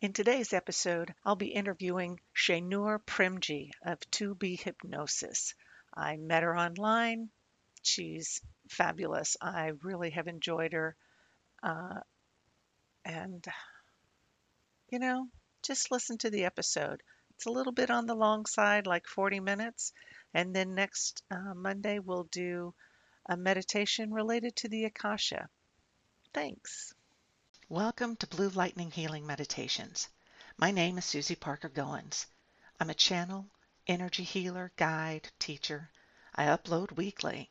[0.00, 5.56] In today's episode, I'll be interviewing Sainoor Premji of 2B Hypnosis.
[5.92, 7.30] I met her online.
[7.82, 8.40] She's
[8.70, 9.36] fabulous.
[9.40, 10.94] I really have enjoyed her.
[11.64, 11.98] Uh,
[13.04, 13.44] and,
[14.88, 15.26] you know,
[15.64, 17.02] just listen to the episode.
[17.30, 19.92] It's a little bit on the long side, like 40 minutes.
[20.32, 22.72] And then next uh, Monday, we'll do
[23.26, 25.48] a meditation related to the Akasha.
[26.32, 26.94] Thanks.
[27.70, 30.08] Welcome to Blue Lightning Healing Meditations.
[30.56, 32.24] My name is Susy Parker Goins.
[32.80, 33.44] I'm a channel,
[33.86, 35.90] energy healer, guide, teacher.
[36.34, 37.50] I upload weekly.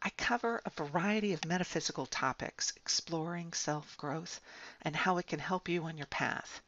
[0.00, 4.40] I cover a variety of metaphysical topics, exploring self growth
[4.82, 6.60] and how it can help you on your path.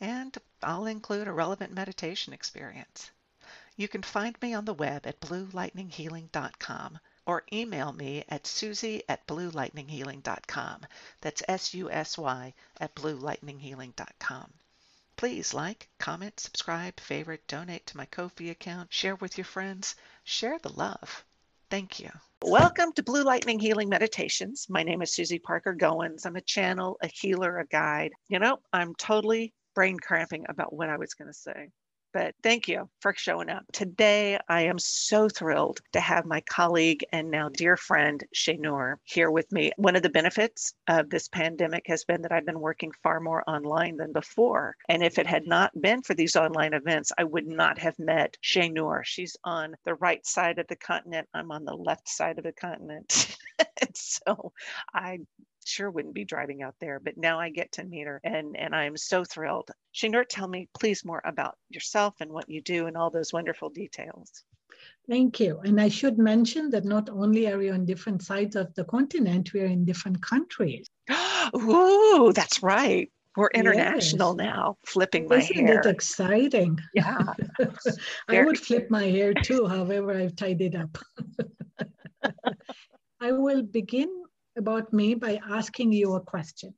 [0.00, 3.12] And I'll include a relevant meditation experience.
[3.76, 9.26] You can find me on the web at bluelightninghealing.com or email me at susie at
[9.26, 10.86] bluelightninghealing.com.
[11.20, 14.52] That's S-U-S-Y at bluelightninghealing.com.
[15.16, 19.94] Please like, comment, subscribe, favorite, donate to my Ko-fi account, share with your friends,
[20.24, 21.24] share the love.
[21.70, 22.10] Thank you.
[22.42, 24.66] Welcome to Blue Lightning Healing Meditations.
[24.68, 26.26] My name is Susy Parker Goins.
[26.26, 28.12] I'm a channel, a healer, a guide.
[28.28, 31.70] You know, I'm totally brain cramping about what I was going to say
[32.14, 33.64] but thank you for showing up.
[33.72, 39.32] Today, I am so thrilled to have my colleague and now dear friend, Sainoor, here
[39.32, 39.72] with me.
[39.76, 43.42] One of the benefits of this pandemic has been that I've been working far more
[43.50, 44.76] online than before.
[44.88, 48.38] And if it had not been for these online events, I would not have met
[48.44, 49.04] Sainoor.
[49.04, 51.28] She's on the right side of the continent.
[51.34, 53.36] I'm on the left side of the continent.
[53.94, 54.52] so
[54.94, 55.18] I
[55.64, 58.74] sure wouldn't be driving out there, but now I get to meet her and, and
[58.74, 59.70] I'm so thrilled.
[59.94, 63.70] Sainoor, tell me please more about yourself and what you do and all those wonderful
[63.70, 64.44] details.
[65.08, 65.60] Thank you.
[65.64, 69.52] And I should mention that not only are we on different sides of the continent,
[69.52, 70.88] we are in different countries.
[71.56, 73.10] Ooh, that's right.
[73.36, 74.46] We're international yes.
[74.46, 75.80] now, flipping my Isn't hair.
[75.80, 76.78] Isn't it exciting?
[76.94, 77.18] Yeah.
[78.28, 80.98] I would flip my hair too, however, I've tied it up.
[83.20, 84.22] I will begin
[84.56, 86.74] about me by asking you a question.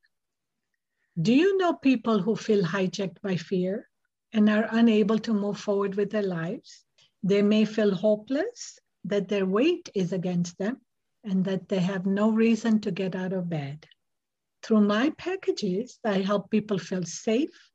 [1.21, 3.89] Do you know people who feel hijacked by fear
[4.33, 6.85] and are unable to move forward with their lives?
[7.23, 10.81] They may feel hopeless, that their weight is against them,
[11.25, 13.87] and that they have no reason to get out of bed.
[14.63, 17.71] Through my packages, I help people feel safe,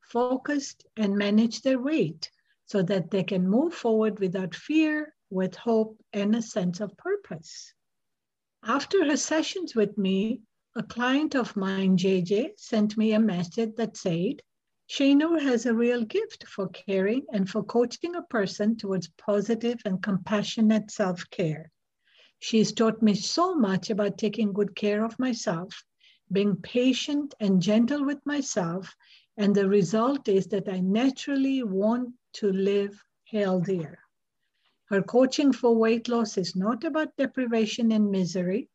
[0.00, 2.30] focused, and manage their weight
[2.66, 7.74] so that they can move forward without fear, with hope, and a sense of purpose.
[8.64, 10.42] After her sessions with me,
[10.74, 14.42] a client of mine, JJ, sent me a message that said,
[14.88, 20.02] Sainoor has a real gift for caring and for coaching a person towards positive and
[20.02, 21.70] compassionate self care.
[22.38, 25.84] She's taught me so much about taking good care of myself,
[26.32, 28.94] being patient and gentle with myself,
[29.36, 33.98] and the result is that I naturally want to live healthier.
[34.90, 38.70] Her coaching for weight loss is not about deprivation and misery.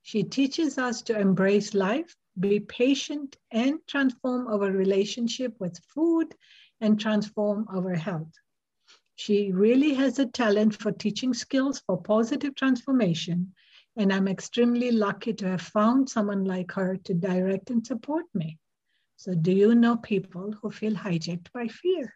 [0.00, 6.34] She teaches us to embrace life, be patient, and transform our relationship with food
[6.80, 8.32] and transform our health.
[9.14, 13.52] She really has a talent for teaching skills for positive transformation,
[13.94, 18.58] and I'm extremely lucky to have found someone like her to direct and support me.
[19.16, 22.14] So, do you know people who feel hijacked by fear?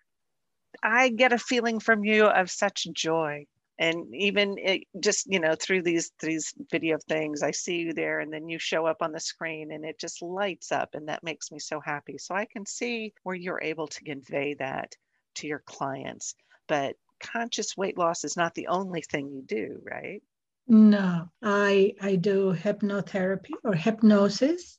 [0.82, 3.46] I get a feeling from you of such joy.
[3.78, 8.20] And even it, just you know through these these video things, I see you there,
[8.20, 11.22] and then you show up on the screen, and it just lights up, and that
[11.22, 12.16] makes me so happy.
[12.16, 14.96] So I can see where you're able to convey that
[15.36, 16.34] to your clients.
[16.68, 20.22] But conscious weight loss is not the only thing you do, right?
[20.68, 24.78] No, I I do hypnotherapy or hypnosis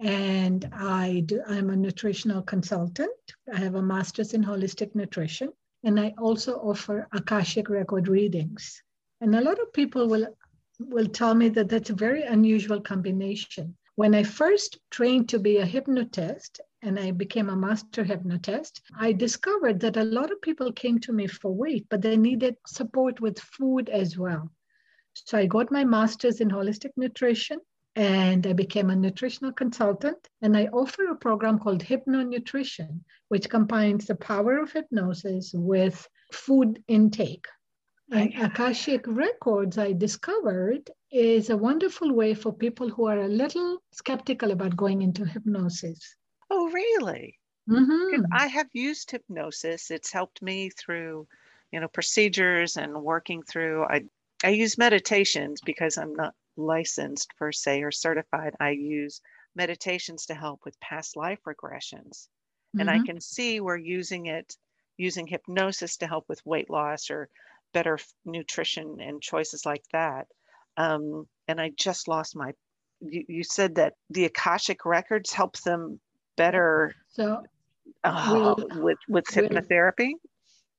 [0.00, 3.12] and I do, I'm a nutritional consultant.
[3.52, 5.52] I have a master's in holistic nutrition,
[5.84, 8.82] and I also offer Akashic record readings.
[9.20, 10.26] And a lot of people will
[10.80, 13.76] will tell me that that's a very unusual combination.
[13.94, 19.12] When I first trained to be a hypnotist and I became a master hypnotist, I
[19.12, 23.20] discovered that a lot of people came to me for weight, but they needed support
[23.20, 24.50] with food as well.
[25.14, 27.60] So I got my master's in holistic nutrition
[27.96, 30.28] and I became a nutritional consultant.
[30.42, 36.08] And I offer a program called Hypno Nutrition, which combines the power of hypnosis with
[36.32, 37.46] food intake.
[38.10, 43.82] And Akashic Records, I discovered, is a wonderful way for people who are a little
[43.92, 46.16] skeptical about going into hypnosis.
[46.50, 47.38] Oh, really?
[47.68, 48.26] Mm-hmm.
[48.32, 49.90] I have used hypnosis.
[49.90, 51.26] It's helped me through,
[51.72, 53.84] you know, procedures and working through.
[53.84, 54.04] I
[54.44, 59.20] I use meditations because I'm not licensed per se or certified, I use
[59.54, 62.28] meditations to help with past life regressions.
[62.78, 63.06] And I Mhm.
[63.06, 64.56] can see we're using it,
[64.96, 67.28] using hypnosis to help with weight loss or
[67.72, 70.26] better nutrition and choices like that.
[70.76, 72.52] Um, and I just lost my,
[73.00, 76.00] you, you said that the Akashic records help them
[76.36, 77.44] better So
[78.02, 80.12] uh, We'll- with, with we'll- hypnotherapy.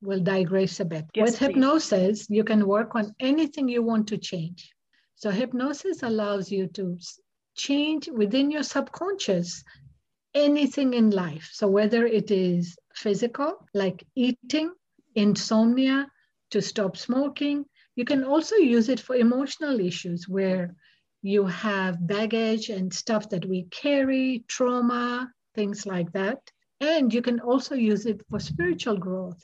[0.01, 1.05] we'll digress a bit.
[1.13, 1.45] Yes, With please.
[1.47, 4.74] hypnosis, you can work on anything you want to change.
[5.15, 6.97] So hypnosis allows you to
[7.55, 9.63] change within your subconscious
[10.33, 11.49] anything in life.
[11.53, 14.73] So whether it is physical, like eating,
[15.15, 16.07] insomnia,
[16.51, 17.65] to stop smoking,
[17.95, 20.75] you can also use it for emotional issues where
[21.21, 26.39] you have baggage and stuff that we carry, trauma, things like that.
[26.81, 29.43] And you can also use it for spiritual growth.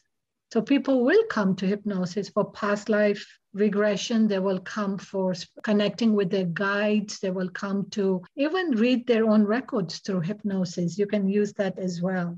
[0.51, 4.27] So people will come to hypnosis for past life regression.
[4.27, 5.33] They will come for
[5.63, 7.19] connecting with their guides.
[7.19, 10.97] They will come to even read their own records through hypnosis.
[10.97, 12.37] You can use that as well.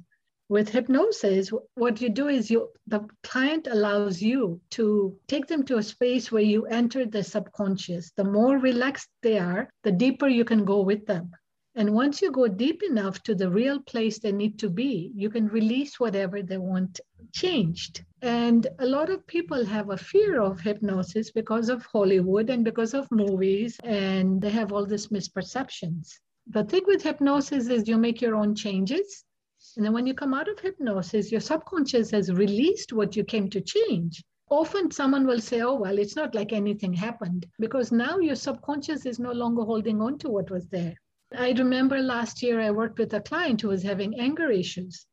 [0.50, 5.78] With hypnosis, what you do is you the client allows you to take them to
[5.78, 8.12] a space where you enter the subconscious.
[8.12, 11.32] The more relaxed they are, the deeper you can go with them.
[11.76, 15.32] And once you go deep enough to the real place they need to be, you
[15.32, 18.06] can release whatever they want changed.
[18.22, 22.94] And a lot of people have a fear of hypnosis because of Hollywood and because
[22.94, 26.20] of movies, and they have all these misperceptions.
[26.46, 29.24] The thing with hypnosis is you make your own changes.
[29.76, 33.50] And then when you come out of hypnosis, your subconscious has released what you came
[33.50, 34.24] to change.
[34.50, 39.08] Often someone will say, Oh, well, it's not like anything happened because now your subconscious
[39.08, 40.96] is no longer holding on to what was there.
[41.36, 45.08] I remember last year I worked with a client who was having anger issues.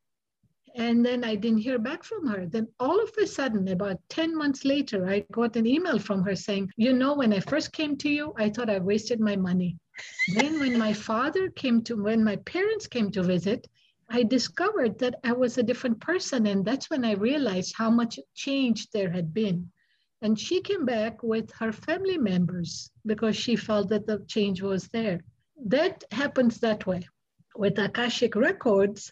[0.75, 2.45] And then I didn't hear back from her.
[2.45, 6.35] Then all of a sudden, about 10 months later, I got an email from her
[6.35, 9.77] saying, You know, when I first came to you, I thought I wasted my money.
[10.35, 13.67] then when my father came to, when my parents came to visit,
[14.09, 16.45] I discovered that I was a different person.
[16.45, 19.71] And that's when I realized how much change there had been.
[20.21, 24.87] And she came back with her family members because she felt that the change was
[24.89, 25.21] there.
[25.65, 27.07] That happens that way.
[27.55, 29.11] With Akashic records,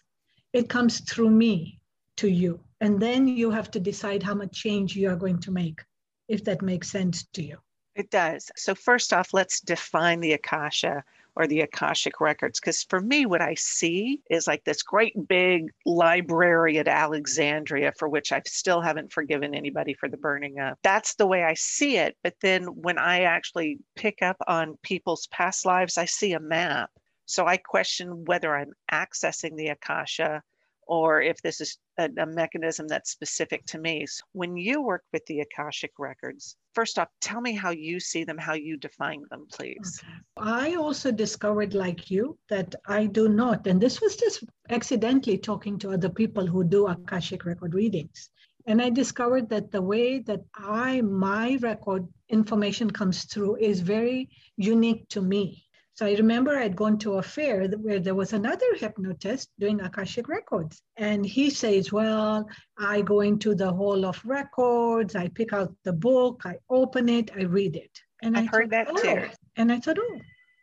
[0.52, 1.80] it comes through me
[2.16, 2.60] to you.
[2.80, 5.80] And then you have to decide how much change you are going to make,
[6.28, 7.58] if that makes sense to you.
[7.94, 8.50] It does.
[8.56, 11.04] So first off, let's define the Akasha
[11.40, 12.60] or the Akashic records.
[12.60, 18.10] Because for me, what I see is like this great big library at Alexandria, for
[18.10, 20.78] which I still haven't forgiven anybody for the burning up.
[20.82, 22.14] That's the way I see it.
[22.22, 26.90] But then when I actually pick up on people's past lives, I see a map.
[27.24, 30.42] So I question whether I'm accessing the Akasha
[30.90, 34.04] or if this is a, a, mechanism that's specific to me.
[34.06, 38.24] So when you work with the Akashic records, first off, tell me how you see
[38.24, 40.02] them, how you define them, please.
[40.36, 45.78] I also discovered, like you, that I do not, and this was just accidentally talking
[45.78, 48.28] to other people who do Akashic record readings.
[48.66, 54.28] And I discovered that the way that I, my record information comes through is very
[54.56, 55.64] unique to me.
[56.00, 60.28] So I remember I'd gone to a fair where there was another hypnotist doing Akashic
[60.28, 60.80] records.
[60.96, 62.48] And he says, Well,
[62.78, 67.30] I go into the hall of records, I pick out the book, I open it,
[67.36, 67.90] I read it.
[68.22, 69.02] And I've I heard thought, that oh.
[69.02, 69.26] too.
[69.28, 70.20] "Oh." And I thought, Oh,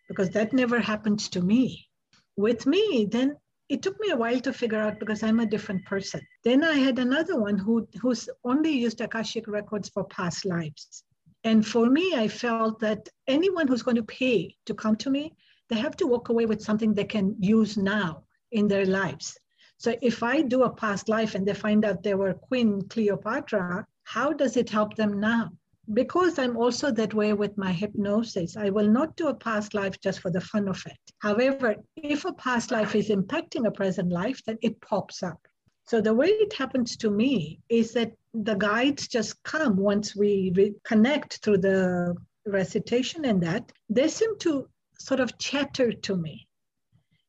[0.08, 1.88] because that never happens to me.
[2.36, 3.38] With me, then
[3.70, 6.22] it took me a while to figure out because I'm a different person.
[6.46, 11.04] Then I had another one who who's only used Akashic records for past lives.
[11.48, 15.34] And for me, I felt that anyone who's going to pay to come to me,
[15.70, 19.40] they have to walk away with something they can use now in their lives.
[19.78, 23.88] So if I do a past life and they find out they were Queen Cleopatra,
[24.04, 25.52] how does it help them now?
[25.94, 30.02] Because I'm also that way with my hypnosis, I will not do a past life
[30.02, 31.00] just for the fun of it.
[31.20, 35.40] However, if a past life is impacting a present life, then it pops up.
[35.86, 38.12] So the way it happens to me is that
[38.44, 42.16] the guides just come once we re- connect through the
[42.46, 44.68] recitation and that, they seem to
[45.00, 46.48] sort of chatter to me.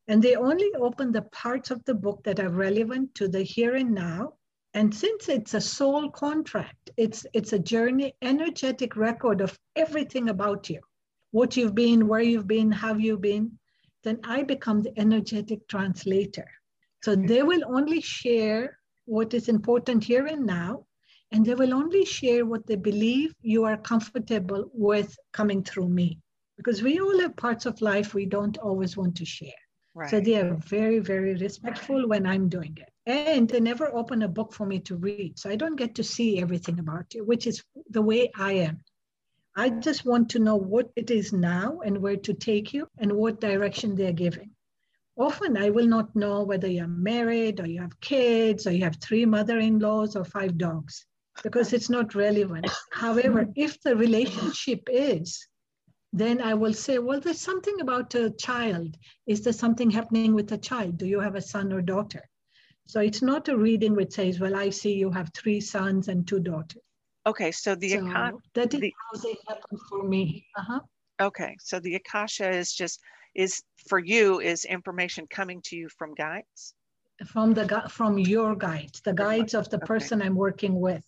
[0.06, 3.74] And they only open the parts of the book that are relevant to the here
[3.74, 4.34] and now.
[4.74, 10.70] And since it's a soul contract, it's, it's a journey, energetic record of everything about
[10.70, 10.80] you
[11.30, 13.58] what you've been, where you've been, how you've been,
[14.04, 16.46] then I become the energetic translator.
[17.02, 20.86] So they will only share what is important here and now,
[21.30, 26.18] and they will only share what they believe you are comfortable with coming through me.
[26.56, 29.62] Because we all have parts of life we don't always want to share.
[29.94, 30.10] Right.
[30.10, 32.90] So they are very, very respectful when I'm doing it.
[33.06, 35.38] And they never open a book for me to read.
[35.38, 38.80] So I don't get to see everything about you, which is the way I am.
[39.56, 43.12] I just want to know what it is now and where to take you and
[43.12, 44.50] what direction they're giving.
[45.16, 48.96] often I will not know whether you're married or you have kids or you have
[48.96, 51.06] three mother in laws or five dogs
[51.42, 52.68] because it's not relevant.
[52.92, 55.46] However, if the relationship is,
[56.12, 58.96] then I will say, well, there's something about a child.
[59.26, 60.98] Is there something happening with a child?
[60.98, 62.28] Do you have a son or daughter?
[62.86, 66.26] So it's not a reading which says, well, I see you have three sons and
[66.26, 66.82] two daughters.
[67.26, 70.46] Okay, so the So Akasha, that is the- how they happen for me.
[70.56, 70.80] Uh-huh.
[71.20, 73.00] okay, so the Akasha is just
[73.34, 76.74] is for you is information coming to you from guides.
[77.26, 79.86] From the from your guides, the guides of the okay.
[79.86, 81.04] person I'm working with.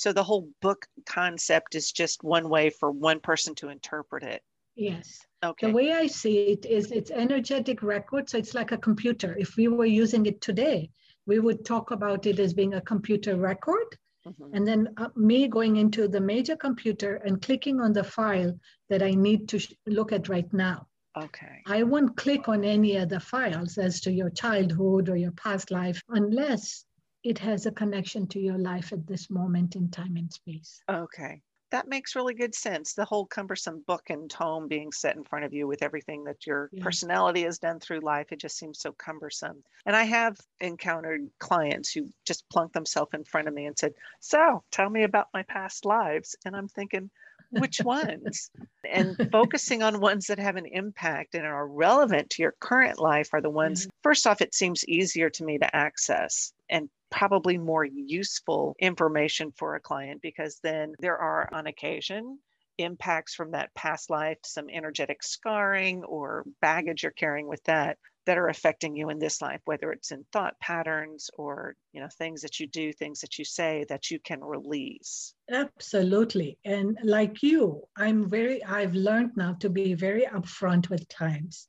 [0.00, 4.42] So the whole book concept is just one way for one person to interpret it.
[4.74, 5.20] Yes.
[5.44, 5.66] Okay.
[5.66, 8.30] The way I see it is it's energetic record.
[8.30, 9.36] So it's like a computer.
[9.38, 10.88] If we were using it today,
[11.26, 13.88] we would talk about it as being a computer record.
[14.26, 14.50] Mhm.
[14.54, 19.02] And then uh, me going into the major computer and clicking on the file that
[19.02, 20.86] I need to sh- look at right now.
[21.14, 21.60] Okay.
[21.66, 26.02] I won't click on any other files as to your childhood or your past life
[26.08, 26.86] unless
[27.22, 30.80] it has a connection to your life at this moment in time and space.
[30.88, 31.42] Okay.
[31.70, 32.94] That makes really good sense.
[32.94, 36.44] The whole cumbersome book and tome being set in front of you with everything that
[36.44, 36.82] your Yeah.
[36.82, 39.62] personality has done through life, it just seems so cumbersome.
[39.86, 43.94] And I have encountered clients who just plunk themselves in front of me and said,
[44.18, 46.34] So tell me about my past lives.
[46.44, 47.08] And I'm thinking,
[47.50, 48.50] which ones?
[48.84, 53.28] and focusing on ones that have an impact and are relevant to your current life
[53.32, 53.90] are the ones, mm-hmm.
[54.02, 59.74] first off, it seems easier to me to access and probably more useful information for
[59.74, 62.38] a client because then there are on occasion
[62.78, 68.38] impacts from that past life, some energetic scarring or baggage you're carrying with that that
[68.38, 72.42] are affecting you in this life, whether it's in thought patterns or you know things
[72.42, 75.34] that you do, things that you say that you can release.
[75.50, 76.58] Absolutely.
[76.64, 81.66] And like you, I'm very, I've learned now to be very upfront with clients.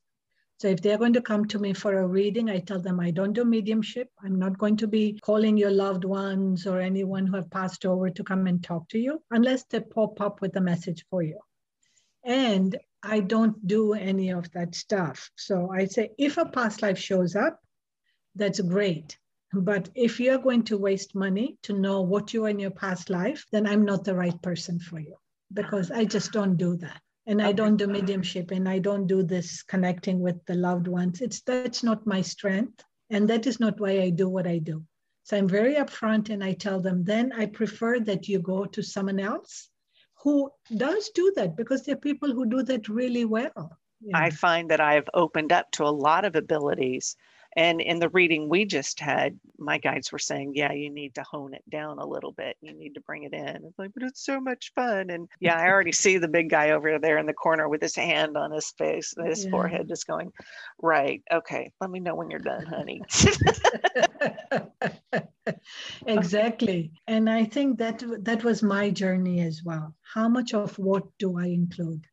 [0.62, 3.10] So if they're going to come to me for a reading, I tell them I
[3.10, 4.12] don't do mediumship.
[4.24, 8.12] I'm not going to be calling your loved ones or anyone who have passed over
[8.12, 11.40] to come and talk to you unless they pop up with a message for you.
[12.24, 15.32] And I don't do any of that stuff.
[15.36, 17.60] So I say if a past life shows up,
[18.36, 19.18] that's great.
[19.52, 23.10] But if you're going to waste money to know what you are in your past
[23.10, 25.16] life, then I'm not the right person for you
[25.52, 27.02] because I just don't do that.
[27.32, 31.22] And I don't do mediumship and I don't do this connecting with the loved ones.
[31.22, 32.84] It's that's not my strength.
[33.10, 34.84] And that is not why I do what I do.
[35.24, 38.84] So I'm very upfront and I tell them, then I prefer that you go to
[38.84, 39.70] someone else
[40.22, 43.78] who does do that because there are people who do that really well.
[44.02, 47.16] you I find that I've opened up to a lot of abilities.
[47.56, 51.24] And in the reading we just had, my guides were saying, yeah, you need to
[51.24, 52.56] hone it down a little bit.
[52.62, 53.48] You need to bring it in.
[53.66, 55.10] It's like, but it's so much fun.
[55.10, 57.96] And yeah, I already see the big guy over there in the corner with his
[57.96, 59.52] hand on his face, his Yeah.
[59.52, 60.32] forehead, just going,
[60.82, 61.22] right.
[61.32, 61.72] Okay.
[61.82, 63.02] Let me know when you're done, honey.
[66.08, 71.04] exactly and i think that that was my journey as well how much of what
[71.20, 72.06] do i include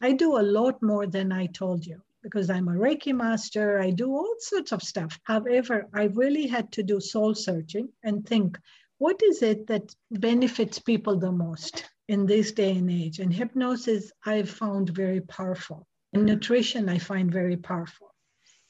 [0.00, 3.90] i do a lot more than i told you because i'm a reiki master i
[3.90, 5.18] do all sorts of stuff.
[5.24, 8.58] However i really had to do soul searching and think
[8.98, 13.20] what is it that benefits people the most in this day and age?
[13.20, 15.86] And hypnosis i've found very powerful.
[16.12, 18.08] And nutrition i find very powerful.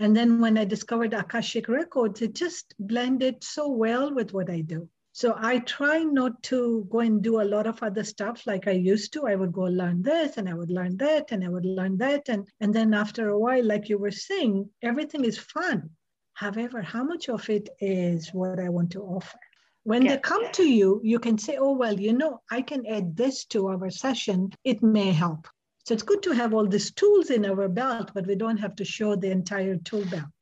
[0.00, 4.60] And then when I discovered Akashic Records, it just blended so well with what I
[4.60, 4.88] do.
[5.20, 8.76] So I try not to go and do a lot of other stuff like I
[8.92, 9.26] used to.
[9.26, 12.28] I would go learn this and I would learn that and I would learn that.
[12.28, 15.90] And, and then after a while, like you were saying, everything is fun.
[16.34, 19.40] However, how much of it is what I want to offer?
[19.82, 20.14] When Yeah.
[20.14, 23.44] they come to you, you can say, oh, well, you know, I can add this
[23.46, 24.52] to our session.
[24.62, 25.48] It may help.
[25.84, 28.76] So it's good to have all these tools in our belt, but we don't have
[28.76, 30.37] to show the entire tool belt.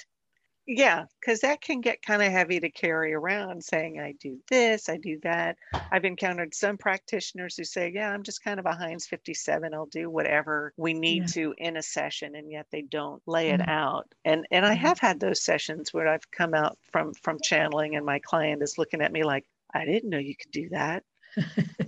[0.66, 4.88] Yeah, because that can get kind of heavy to carry around saying, I do this,
[4.88, 5.56] I do that.
[5.92, 9.72] I've encountered some practitioners who say, Yeah, I'm just kind of a Heinz 57.
[9.74, 11.28] I'll do whatever we need Yeah.
[11.28, 13.68] to in a session, and yet they don't lay it Mhm.
[13.68, 14.06] out.
[14.24, 14.74] And and I Mhm.
[14.74, 18.78] have had those sessions where I've come out from from channeling and my client is
[18.78, 21.04] looking at me like, I didn't know you could do that.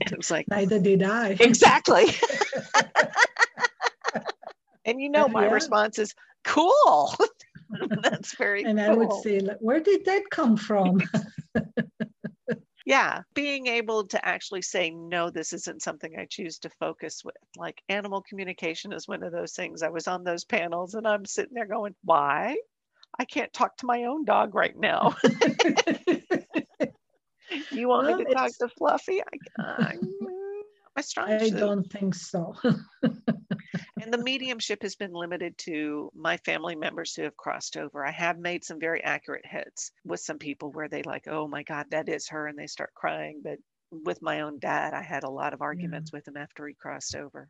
[0.01, 1.39] And it was like, Neither did I.
[1.41, 2.07] exactly.
[4.85, 5.49] and you know, my yeah.
[5.49, 7.15] response is cool.
[8.03, 8.91] That's very And cool.
[8.91, 11.01] I would say, where did that come from?
[12.87, 17.35] yeah being able to actually say no this isn't something i choose to focus with.
[17.57, 19.83] Like animal communication is one of those things.
[19.83, 22.57] I was on those panels and i'm sitting there going why?
[23.19, 25.17] I can't talk to my own dog right now.
[27.71, 29.21] You want Well, me to talk to fluffy?
[29.23, 29.97] I, I
[30.99, 31.59] my strong I suit.
[31.59, 32.55] don't think so.
[33.03, 38.05] and the mediumship has been limited to my family members who have crossed over.
[38.05, 41.63] I have made some very accurate hits with some people where they like, oh my
[41.63, 43.43] God, that is her, and they start crying.
[43.45, 43.59] But
[43.93, 46.19] with my own dad, I had a lot of arguments yeah.
[46.19, 47.49] with him after he crossed over.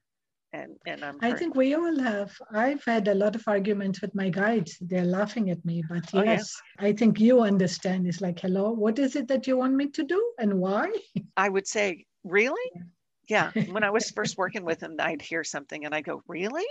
[0.52, 2.32] And, and I'm I think we all have.
[2.52, 4.76] I've had a lot of arguments with my guides.
[4.82, 6.88] They're laughing at me, but oh, yes, yeah.
[6.88, 8.06] I think you understand.
[8.06, 10.90] It's like, hello, what is it that you want me to do and why?
[11.36, 12.70] I would say, really?
[12.74, 12.82] Yeah.
[13.70, 16.66] When I was first working with him, I'd hear something and I go, really?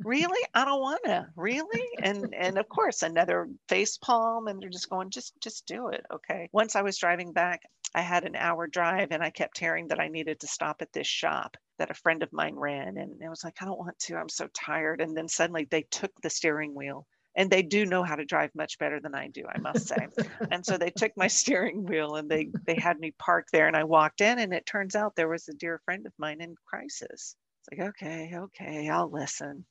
[0.00, 0.40] really?
[0.54, 1.88] I don't want to really?
[2.02, 6.04] And and of course another face palm and they're just going just just do it.
[6.12, 6.48] Okay.
[6.52, 7.62] Once i was driving back
[7.94, 10.92] i had an hour drive and i kept hearing that i needed to stop at
[10.92, 13.98] this shop that a friend of mine ran and i was like i don't want
[14.00, 14.16] to.
[14.16, 15.00] I'm so tired.
[15.00, 18.50] And then suddenly they took the steering wheel and they do know how to drive
[18.54, 20.08] much better than I do, I must say.
[20.50, 23.76] and so they took my steering wheel and they they had me park there, and
[23.76, 26.54] I walked in, and it turns out there was a dear friend of mine in
[26.66, 27.36] crisis.
[27.68, 29.64] It's like, okay, okay, I'll listen.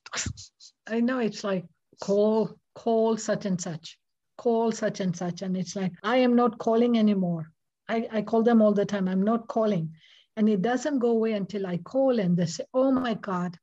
[0.86, 1.64] I know it's like
[2.00, 3.98] call call such and such,
[4.36, 7.50] call such and such, and it's like I am not calling anymore.
[7.88, 9.08] I, I call them all the time.
[9.08, 9.92] I'm not calling.
[10.36, 13.56] And it doesn't go away until I call and they say, Oh my God,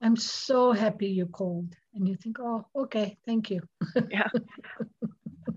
[0.00, 3.60] I'm so happy you called and you think, oh, okay, thank you.
[4.10, 4.28] yeah.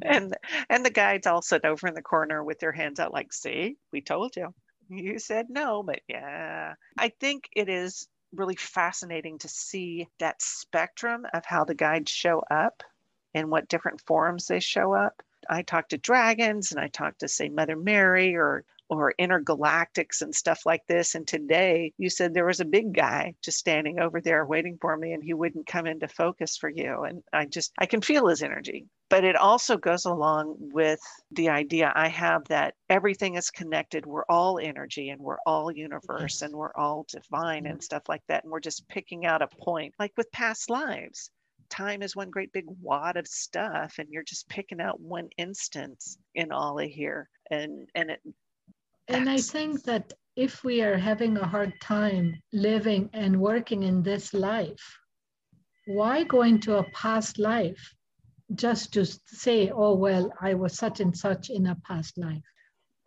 [0.02, 0.36] And
[0.70, 3.78] and the guides all sit over in the corner with their hands out, like, see,
[3.92, 4.54] we told you.
[4.90, 6.74] You said no, but yeah.
[6.98, 12.44] I think it is really fascinating to see that spectrum of how the guides show
[12.50, 12.84] up
[13.34, 15.22] and what different forms they show up.
[15.50, 20.36] I talk to dragons and I talk to, say, Mother Mary or or intergalactics and
[20.36, 21.16] stuff like this.
[21.16, 24.98] And today you said there was a big guy just standing over there waiting for
[24.98, 27.04] me and he wouldn't come into focus for you.
[27.04, 28.86] And I just, I can feel his energy.
[29.10, 31.00] But it also goes along with
[31.32, 34.06] the idea I have that everything is connected.
[34.06, 37.72] We're all energy and we're all universe and we're all divine mm-hmm.
[37.72, 38.44] and stuff like that.
[38.44, 41.32] And we're just picking out a point, like with past lives
[41.70, 46.18] time is one great big wad of stuff and you're just picking out one instance
[46.36, 48.22] in all of here and and it
[49.12, 54.04] and I think that if we are having a hard time living and working in
[54.04, 55.00] this life,
[55.86, 57.94] why go into a past life
[58.56, 62.44] just to say, oh, well, I was such and such in a past life?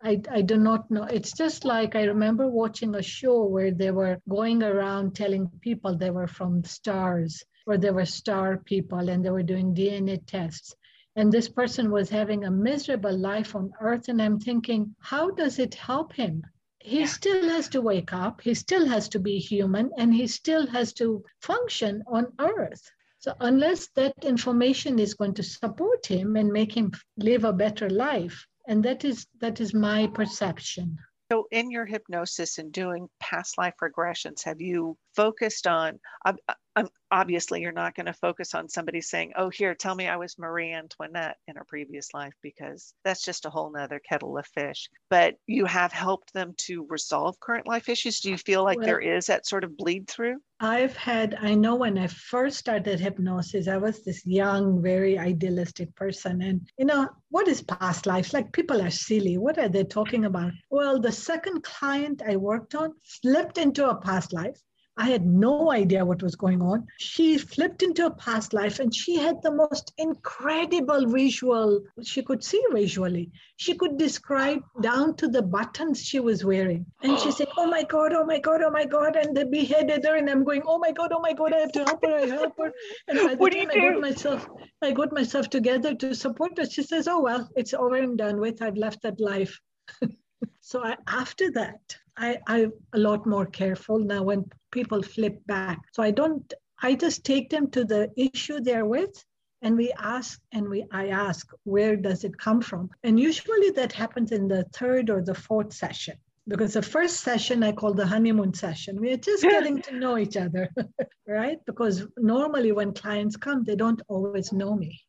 [0.03, 1.05] I, I do not know.
[1.05, 5.97] It's just like I remember watching a show where they were going around telling people
[5.97, 10.75] they were from stars or they were star people and they were doing DNA tests
[11.15, 15.59] and this person was having a miserable life on earth and i'm thinking how does
[15.59, 16.43] it help him
[16.79, 17.05] he yeah.
[17.05, 20.93] still has to wake up he still has to be human and he still has
[20.93, 26.75] to function on earth so unless that information is going to support him and make
[26.75, 30.97] him live a better life and that is that is my perception
[31.31, 35.99] so, in your hypnosis and doing past life regressions, have you focused on?
[36.23, 36.33] Uh,
[36.77, 40.17] Um, obviously, you're not going to focus on somebody saying, "Oh, here, tell me I
[40.17, 44.45] was Marie Antoinette in a previous life," because that's just a whole nother kettle of
[44.47, 44.89] fish.
[45.09, 48.19] But you have helped them to resolve current life issues.
[48.19, 50.41] Do you feel like well, there is that sort of bleed through?
[50.59, 51.35] I've had.
[51.35, 56.69] I know when I first started hypnosis, I was this young, very idealistic person, and
[56.77, 58.33] you know what is past lives?
[58.33, 59.37] Like people are silly.
[59.37, 60.51] What are they talking about?
[60.69, 64.59] Well, the second client I worked on slipped into a past life
[64.97, 66.87] I had no idea what was going on.
[66.97, 71.81] She flipped into a past life and she had the most incredible visual.
[72.01, 73.31] She could see visually.
[73.57, 76.85] She could describe down to the buttons she was wearing.
[77.03, 79.17] And she said, Oh my God, oh my God, oh my God.
[79.17, 80.15] And they beheaded her.
[80.15, 82.25] And I'm going, Oh my God, oh my God, I have to help her, I
[82.27, 82.71] help her.
[83.09, 84.47] And by the what time I got myself,
[84.81, 86.65] I got myself together to support her.
[86.65, 88.61] She says, Oh well, it's over and done with.
[88.61, 89.59] I've left that life.
[90.61, 95.79] so I, after that, I, I'm a lot more careful now when people flip back.
[95.93, 99.23] So I don't, I just take them to the issue they're with
[99.61, 102.89] and we ask and we I ask where does it come from?
[103.03, 106.17] And usually that happens in the third or the fourth session.
[106.47, 109.01] Because the first session I call the honeymoon session.
[109.01, 110.69] We are just getting to know each other,
[111.27, 111.57] right?
[111.65, 115.01] Because normally when clients come, they don't always know me.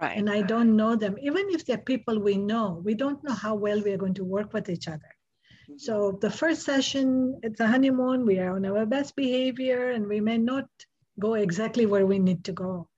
[0.00, 0.16] Right.
[0.16, 1.16] And I don't know them.
[1.20, 4.24] Even if they're people we know, we don't know how well we are going to
[4.24, 5.10] work with each other.
[5.76, 8.26] So the first session, it's a honeymoon.
[8.26, 10.66] We are on our best behavior and we may not
[11.18, 12.88] go exactly where we need to go.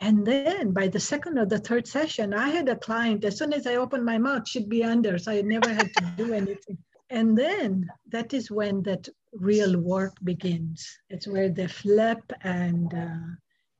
[0.00, 3.52] And then by the second or the third session, I had a client, as soon
[3.52, 5.18] as I opened my mouth, she'd be under.
[5.18, 6.78] So I never had to do anything.
[7.10, 10.86] And then that is when that real work begins.
[11.10, 12.20] It's where they flip.
[12.42, 13.26] And uh,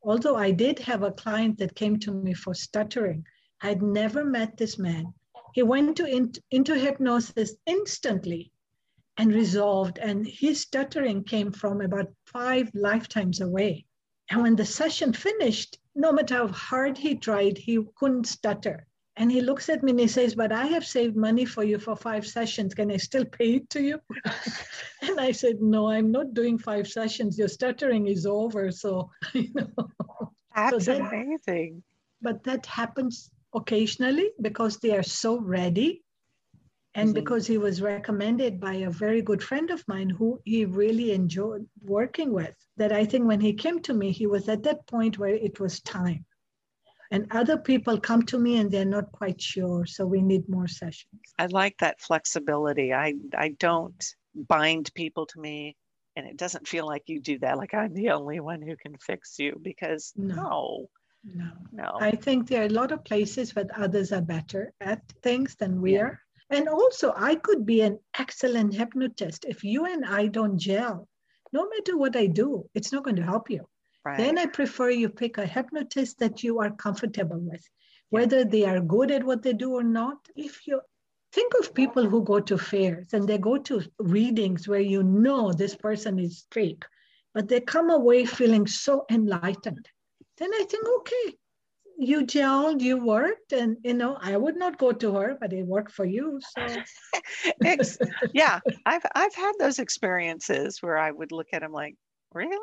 [0.03, 3.25] although I did have a client that came to me for stuttering,
[3.63, 5.13] I'd never met this man.
[5.55, 8.51] He went to in, into hypnosis instantly.
[9.17, 9.99] and resolved.
[9.99, 13.87] And his stuttering came from about five lifetimes away.
[14.29, 18.85] And when the session finished, no matter how hard he tried, he couldn't stutter.
[19.17, 21.79] And he looks at me and he says, But I have saved money for you
[21.79, 22.75] for five sessions.
[22.75, 24.01] Can I still pay it to you?
[25.03, 27.39] and I said, No, I'm not doing five sessions.
[27.39, 28.73] Your stuttering is over.
[28.73, 29.71] So, you know.
[30.57, 31.85] That's so that, amazing.
[32.21, 36.03] But that happens occasionally because they are so ready.
[36.97, 37.15] And mm-hmm.
[37.15, 41.67] because he was recommended by a very good friend of mine who he really enjoyed
[41.83, 45.19] working with, that I think when he came to me, he was at that point
[45.19, 46.25] where it was time
[47.15, 50.67] and other people come to me and they're not quite sure so we need more
[50.67, 55.77] sessions i like that flexibility i i don't bind people to me
[56.17, 58.97] and it doesn't feel like you do that like i'm the only one who can
[58.99, 60.87] fix you because no no
[61.25, 61.97] no, no.
[62.01, 65.81] i think there are a lot of places where others are better at things than
[65.81, 66.01] we yeah.
[66.01, 71.09] are and also i could be an excellent hypnotist if you and i don't gel
[71.53, 73.67] no matter what i do it's not going to help you
[74.05, 74.19] Right.
[74.19, 77.67] Then I prefer you pick a hypnotist that you are comfortable with,
[78.11, 80.19] whether they are good at what they do or not.
[80.37, 80.83] If you
[81.33, 85.53] think of people who go to fairs and they go to readings where you know
[85.53, 86.85] this person is fake,
[87.33, 89.89] but they come away feeling so enlightened,
[90.39, 91.37] then I think, okay,
[91.97, 95.65] you gelled, you worked, and you know, I would not go to her, but it
[95.65, 96.41] worked for you.
[96.57, 96.67] So
[98.35, 101.95] yeah, I've I've had those experiences where I would look at them like,
[102.33, 102.59] really?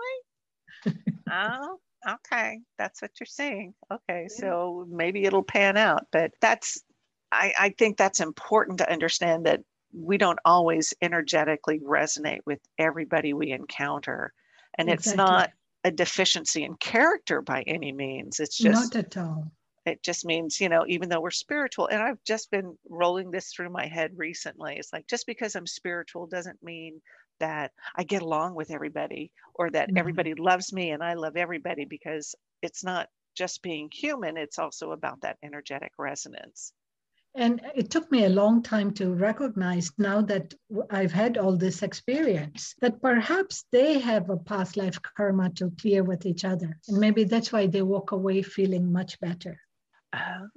[1.32, 2.60] oh, okay.
[2.78, 3.74] That's what you're saying.
[3.92, 4.24] Okay.
[4.24, 4.28] Yeah.
[4.28, 6.06] So maybe it'll pan out.
[6.12, 6.82] But that's,
[7.32, 9.62] I, I think that's important to understand that
[9.94, 14.34] we don't always energetically resonate with everybody we encounter.
[14.78, 15.12] And exactly.
[15.12, 15.50] it's not
[15.84, 18.40] a deficiency in character by any means.
[18.40, 19.52] It's just not at all.
[19.86, 23.52] It just means, you know, even though we're spiritual, and I've just been rolling this
[23.52, 24.76] through my head recently.
[24.78, 27.02] It's like just because I'm spiritual doesn't mean
[27.40, 29.98] that I get along with everybody or that mm-hmm.
[29.98, 34.92] everybody loves me and I love everybody because it's not just being human, it's also
[34.92, 36.74] about that energetic resonance.
[37.36, 40.54] And it took me a long time to recognize now that
[40.90, 46.04] I've had all this experience that perhaps they have a past life karma to clear
[46.04, 46.78] with each other.
[46.90, 49.60] And maybe that's why they walk away feeling much better.
[50.14, 50.48] Oh.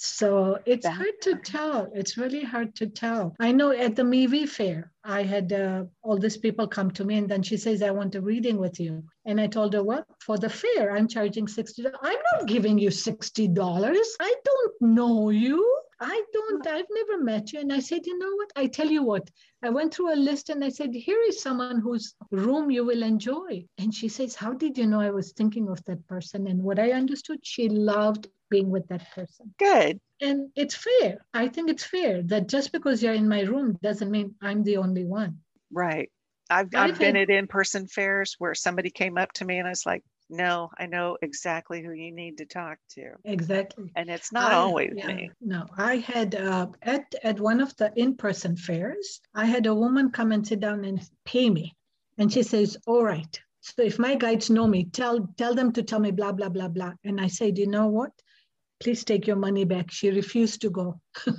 [0.00, 1.90] So it's hard to tell.
[1.92, 3.34] It's really hard to tell.
[3.40, 7.16] I know at the MeWe fair, I had uh, all these people come to me
[7.16, 9.02] and then she says, I want a reading with you.
[9.24, 10.04] And I told her, what?
[10.20, 11.90] For the fair, I'm charging $60.
[12.00, 14.16] I'm not giving you $60.
[14.20, 15.77] I don't know you.
[16.00, 17.60] I don't, I've never met you.
[17.60, 18.52] And I said, you know what?
[18.54, 19.28] I tell you what,
[19.62, 23.02] I went through a list and I said, here is someone whose room you will
[23.02, 23.64] enjoy.
[23.78, 26.46] And she says, how did you know I was thinking of that person?
[26.46, 29.54] And what I understood, she loved being with that person.
[29.58, 30.00] Good.
[30.20, 31.24] And it's fair.
[31.34, 34.76] I think it's fair that just because you're in my room doesn't mean I'm the
[34.76, 35.38] only one.
[35.72, 36.10] Right.
[36.50, 39.70] I've, I've been at in person fairs where somebody came up to me and I
[39.70, 43.12] was like, no, I know exactly who you need to talk to.
[43.24, 43.90] Exactly.
[43.96, 45.30] And it's not I, always yeah, me.
[45.40, 49.74] No, I had uh, at, at one of the in person fairs, I had a
[49.74, 51.74] woman come and sit down and pay me.
[52.18, 53.40] And she says, All right.
[53.60, 56.68] So if my guides know me, tell tell them to tell me blah blah blah
[56.68, 56.92] blah.
[57.04, 58.12] And I said, you know what?
[58.80, 59.90] Please take your money back.
[59.90, 61.00] She refused to go.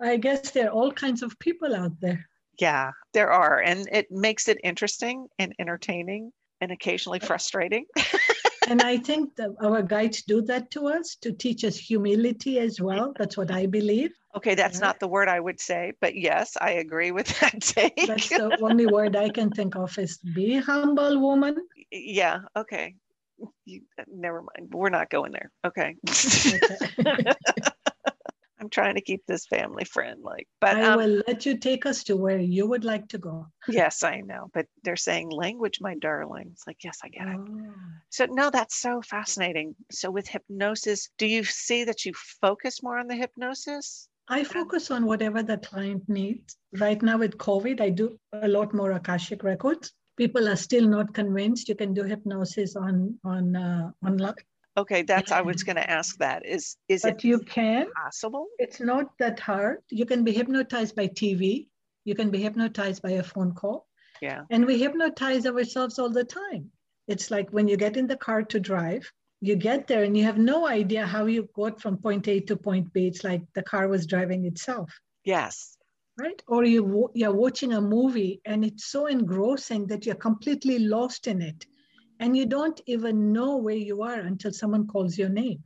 [0.00, 2.26] I guess there are all kinds of people out there.
[2.58, 3.60] Yeah, there are.
[3.60, 7.86] And it makes it interesting and entertaining and occasionally frustrating.
[8.68, 12.80] and I think that our guides do that to us to teach us humility as
[12.80, 13.12] well.
[13.18, 14.12] That's what I believe.
[14.36, 14.86] Okay, that's yeah.
[14.86, 18.06] not the word I would say, but yes, I agree with that take.
[18.06, 21.56] That's the only word I can think of is be humble, woman.
[21.90, 22.94] Yeah, okay.
[23.64, 24.72] You, uh, never mind.
[24.72, 25.50] We're not going there.
[25.66, 25.96] Okay.
[26.06, 27.24] okay.
[28.60, 30.46] I'm trying to keep this family friendly.
[30.60, 33.46] But I um, will let you take us to where you would like to go.
[33.68, 34.50] Yes, I know.
[34.52, 36.50] But they're saying language, my darling.
[36.52, 37.36] It's like, yes, I get it.
[37.38, 37.72] Oh.
[38.10, 39.74] So no, that's so fascinating.
[39.90, 44.08] So with hypnosis, do you see that you focus more on the hypnosis?
[44.28, 46.56] I focus on whatever the client needs.
[46.78, 49.92] Right now with COVID, I do a lot more Akashic records.
[50.16, 54.34] People are still not convinced you can do hypnosis on on uh, online
[54.80, 56.46] Okay, that's I was going to ask that.
[56.46, 58.46] Is is but it you can possible?
[58.58, 59.78] It's not that hard.
[59.90, 61.68] You can be hypnotized by TV.
[62.04, 63.86] You can be hypnotized by a phone call.
[64.22, 64.42] Yeah.
[64.50, 66.70] And we hypnotize ourselves all the time.
[67.08, 70.24] It's like when you get in the car to drive, you get there and you
[70.24, 73.06] have no idea how you got from point A to point B.
[73.06, 74.90] It's like the car was driving itself.
[75.24, 75.76] Yes.
[76.18, 76.42] Right?
[76.48, 81.42] Or you you're watching a movie and it's so engrossing that you're completely lost in
[81.42, 81.66] it
[82.20, 85.60] and you don't even know where you are until someone calls your name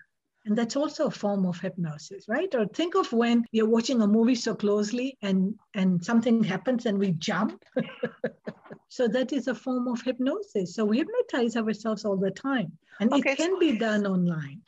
[0.46, 2.54] And that's also a form of hypnosis, right?
[2.54, 6.98] Or think of when you're watching a movie so closely and, and something happens and
[6.98, 7.62] we jump.
[8.88, 10.74] so that is a form of hypnosis.
[10.74, 12.70] So we hypnotize ourselves all the time.
[13.00, 13.32] And okay.
[13.32, 14.60] it can be done online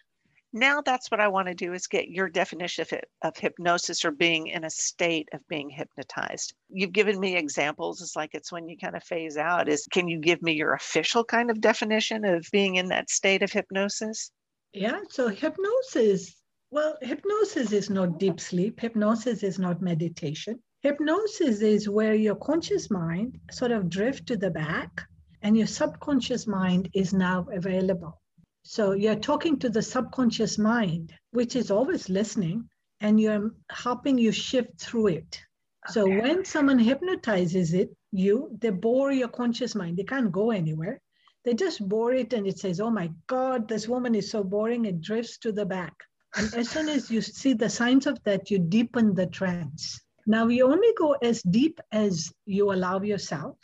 [0.56, 4.10] now that's what I want to do is get your definition of, of hypnosis or
[4.10, 6.54] being in a state of being hypnotized.
[6.68, 8.00] You've given me examples.
[8.00, 9.68] It's like it's when you kind of phase out.
[9.68, 13.42] Is can you give me your official kind of definition of being in that state
[13.42, 14.30] of hypnosis?
[14.72, 15.00] Yeah.
[15.10, 16.34] So hypnosis.
[16.70, 18.80] Well, hypnosis is not deep sleep.
[18.80, 20.60] Hypnosis is not meditation.
[20.82, 25.02] Hypnosis is where your conscious mind sort of drift to the back
[25.42, 28.20] and your subconscious mind is now available.
[28.68, 32.68] So you're talking to the subconscious mind, which is always listening,
[33.00, 35.40] and you're helping you shift through it.
[35.84, 35.92] Okay.
[35.92, 39.96] So when someone hypnotizes it, you, they bore your conscious mind.
[39.96, 41.00] They can't go anywhere.
[41.44, 44.84] They just bore it and it says, Oh my God, this woman is so boring.
[44.84, 45.94] It drifts to the back.
[46.36, 50.00] And as soon as you see the signs of that, you deepen the trance.
[50.26, 53.58] Now you only go as deep as you allow yourself,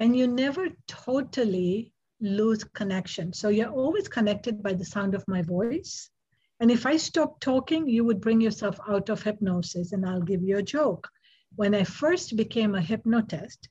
[0.00, 3.32] and you never totally lose connection.
[3.32, 6.10] So you're always connected by the sound of my voice.
[6.60, 9.92] And if I stop talking, you would bring yourself out of hypnosis.
[9.92, 11.08] And I'll give you a joke.
[11.56, 13.68] When I first became a hypnotist,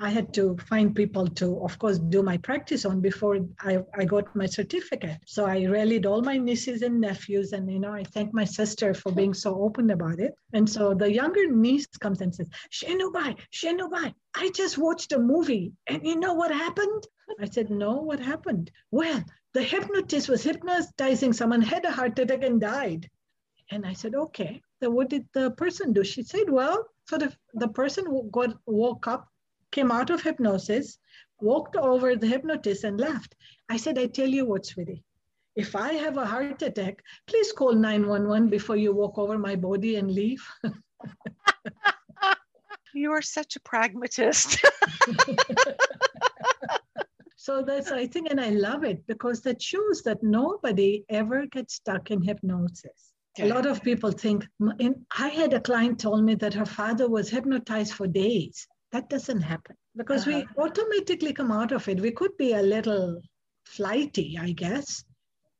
[0.00, 4.04] I had to find people to, of course, do my practice on before I, I
[4.04, 5.18] got my certificate.
[5.26, 8.94] So I rallied all my nieces and nephews, and you know, I thank my sister
[8.94, 10.34] for being so open about it.
[10.52, 15.72] And so the younger niece comes and says, Shenubai, Shenubai, I just watched a movie,
[15.88, 17.04] and you know what happened?
[17.40, 18.70] I said, No, what happened?
[18.92, 23.10] Well, the hypnotist was hypnotizing someone, had a heart attack, and died.
[23.70, 24.62] And I said, Okay.
[24.80, 26.04] So what did the person do?
[26.04, 29.28] She said, Well, sort of the person got woke up
[29.70, 30.98] came out of hypnosis,
[31.40, 33.34] walked over the hypnotist and left.
[33.68, 35.04] I said, I tell you what, sweetie,
[35.58, 39.96] if I have a heart attack, please call 911 before you walk over my body
[39.96, 40.46] and leave.
[42.94, 44.56] you are such a pragmatist.
[47.36, 51.74] so that's, I think, and I love it because that shows that nobody ever gets
[51.74, 53.12] stuck in hypnosis.
[53.40, 57.30] A lot of people think, I had a client told me that her father was
[57.30, 58.66] hypnotized for days.
[58.92, 60.44] That doesn't happen because uh-huh.
[60.56, 62.00] we automatically come out of it.
[62.00, 63.20] We could be a little
[63.66, 65.04] flighty, I guess,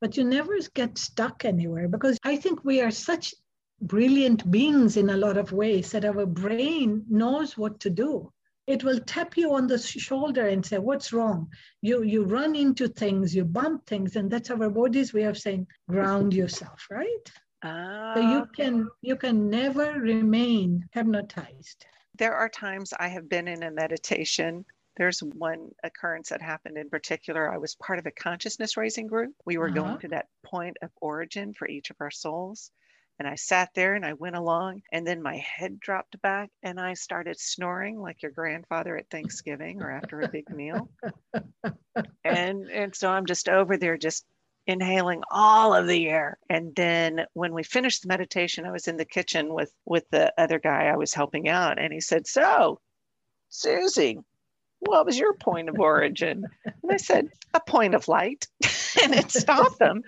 [0.01, 3.33] but you never get stuck anywhere because I think we are such
[3.81, 8.31] brilliant beings in a lot of ways that our brain knows what to do.
[8.67, 11.49] It will tap you on the shoulder and say, What's wrong?
[11.81, 15.67] You, you run into things, you bump things, and that's our body's way of saying,
[15.87, 17.31] Ground yourself, right?
[17.61, 21.85] Uh, so you can you can never remain hypnotized
[22.19, 24.65] there are times I have been in a meditation.
[24.97, 27.51] There's one occurrence that happened in particular.
[27.51, 29.33] I was part of a consciousness raising group.
[29.45, 29.81] We were uh-huh.
[29.81, 32.71] going to that point of origin for each of our souls.
[33.17, 36.79] And I sat there and I went along, and then my head dropped back and
[36.79, 40.89] I started snoring like your grandfather at Thanksgiving or after a big meal.
[42.23, 44.25] and and so I'm just over there just
[44.69, 46.37] inhaling all of the air.
[46.47, 50.31] And then when we finished the meditation, I was in the kitchen with with the
[50.37, 52.79] other guy I was helping out, and he said, "So,
[53.49, 54.19] Susy,
[54.79, 58.47] what was your point of origin?" And I said, "A point of light,"
[59.03, 60.03] and it stopped them.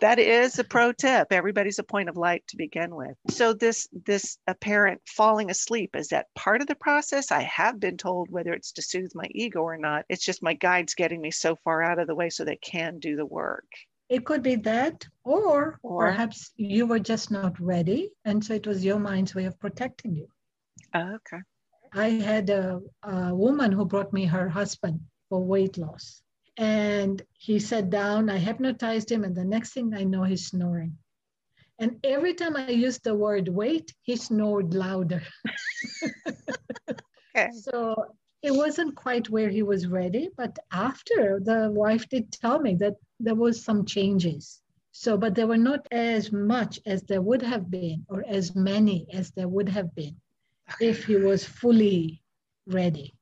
[0.00, 1.32] That is a pro tip.
[1.32, 3.16] Everybody's a point of light to begin with.
[3.30, 7.32] So this this apparent falling asleep is that part of the process?
[7.32, 10.04] I have been told whether it's to soothe my ego or not.
[10.08, 13.00] It's just my guides getting me so far out of the way so they can
[13.00, 13.66] do the work.
[14.08, 18.66] It could be that, or, or perhaps you were just not ready, and so it
[18.66, 20.28] was your mind's way of protecting you.
[20.94, 21.42] Ah, okay.
[21.92, 26.22] I had a, a woman who brought me her husband for weight loss
[26.58, 30.98] and he sat down, I hypnotized him, and the next thing I know, he's snoring.
[31.78, 35.22] And every time I used the word wait, he snored louder.
[37.34, 37.50] okay.
[37.52, 37.94] So
[38.42, 42.96] it wasn't quite where he was ready, but after the wife did tell me that
[43.20, 44.60] there was some changes.
[44.90, 49.06] So, but there were not as much as there would have been, or as many
[49.12, 50.16] as there would have been
[50.80, 52.20] if he was fully
[52.66, 53.14] ready.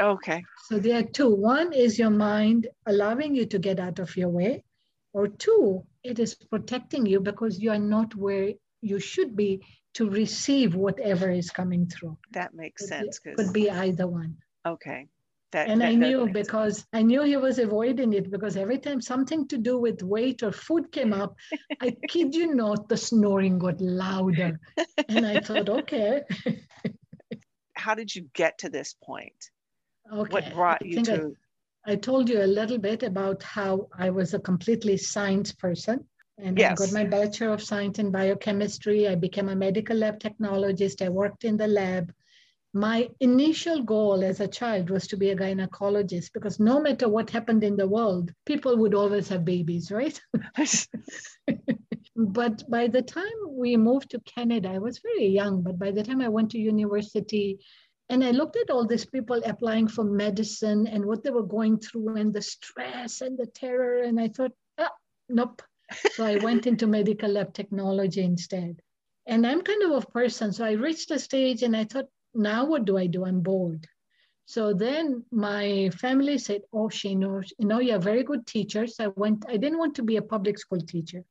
[0.00, 0.44] Okay.
[0.68, 1.34] So there are two.
[1.34, 4.64] One is your mind allowing you to get out of your way,
[5.12, 9.62] or two, it is protecting you because you are not where you should be
[9.94, 12.16] to receive whatever is coming through.
[12.32, 13.20] That makes sense.
[13.24, 14.36] It could be either one.
[14.64, 15.08] Okay.
[15.52, 16.86] That, and that, I knew because sense.
[16.92, 20.52] I knew he was avoiding it because every time something to do with weight or
[20.52, 21.34] food came up,
[21.80, 24.60] I kid you not, the snoring got louder.
[25.08, 26.22] And I thought, okay.
[27.74, 29.50] How did you get to this point?
[30.12, 30.32] Okay.
[30.32, 31.36] What brought you to?
[31.86, 36.04] I, I told you a little bit about how I was a completely science person.
[36.38, 36.80] And Yes.
[36.80, 39.08] I got my Bachelor of Science in Biochemistry.
[39.08, 41.04] I became a medical lab technologist.
[41.04, 42.12] I worked in the lab.
[42.72, 47.28] My initial goal as a child was to be a gynecologist because no matter what
[47.28, 50.20] happened in the world, people would always have babies, right?
[52.16, 56.04] but by the time we moved to Canada, I was very young, but by the
[56.04, 57.58] time I went to university,
[58.10, 61.78] and I looked at all these people applying for medicine and what they were going
[61.78, 64.92] through and the stress and the terror, and I thought, ah,
[65.28, 65.62] nope.
[66.12, 68.82] So I went into medical lab technology instead.
[69.26, 72.66] And I'm kind of a person, so I reached a stage and I thought, now
[72.66, 73.24] what do I do?
[73.24, 73.86] I'm bored.
[74.46, 78.88] So then my family said, oh, Sainoor, you know, you're a very good teacher.
[78.88, 81.22] So I went, I didn't want to be a public school teacher.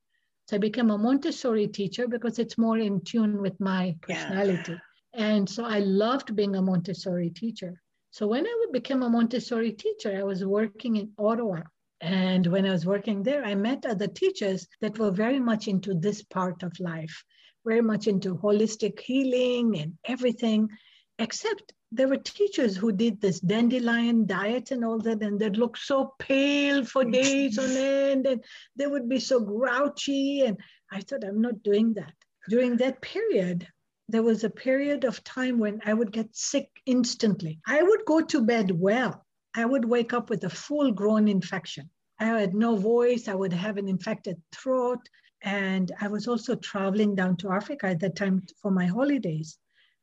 [0.47, 4.79] So I became a Montessori teacher because it's more in tune with my Yeah.
[5.13, 7.81] And so I loved being a Montessori teacher.
[8.11, 11.61] So when I became a Montessori teacher, I was working in Ottawa.
[12.01, 15.93] And when I was working there, I met other teachers that were very much into
[15.93, 17.23] this part of life,
[17.65, 20.69] very much into holistic healing and everything,
[21.17, 25.75] except there were teachers who did this dandelion diet and all that, and they'd look
[25.75, 28.43] so pale for days on end, and
[28.75, 30.41] they would be so grouchy.
[30.41, 30.57] And
[30.91, 32.13] I thought, I'm not doing that.
[32.47, 33.67] During that period,
[34.09, 37.59] there was a period of time when I would get sick instantly.
[37.67, 39.23] I would go to bed well.
[39.55, 41.89] I would wake up with a full grown infection.
[42.19, 43.27] I had no voice.
[43.27, 44.99] I would have an infected throat.
[45.43, 49.59] And I was also traveling down to Africa at that time for my holidays.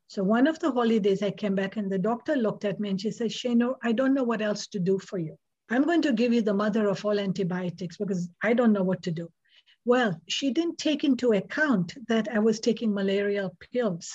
[0.07, 3.01] So one of the holidays I came back and the doctor looked at me and
[3.01, 5.37] she said, Sainoor, I don't know what else to do for you.
[5.69, 9.03] I'm going to give you the mother of all antibiotics because I don't know what
[9.03, 9.29] to do.
[9.87, 14.11] Well, she didn't take into account that I was taking malarial pills.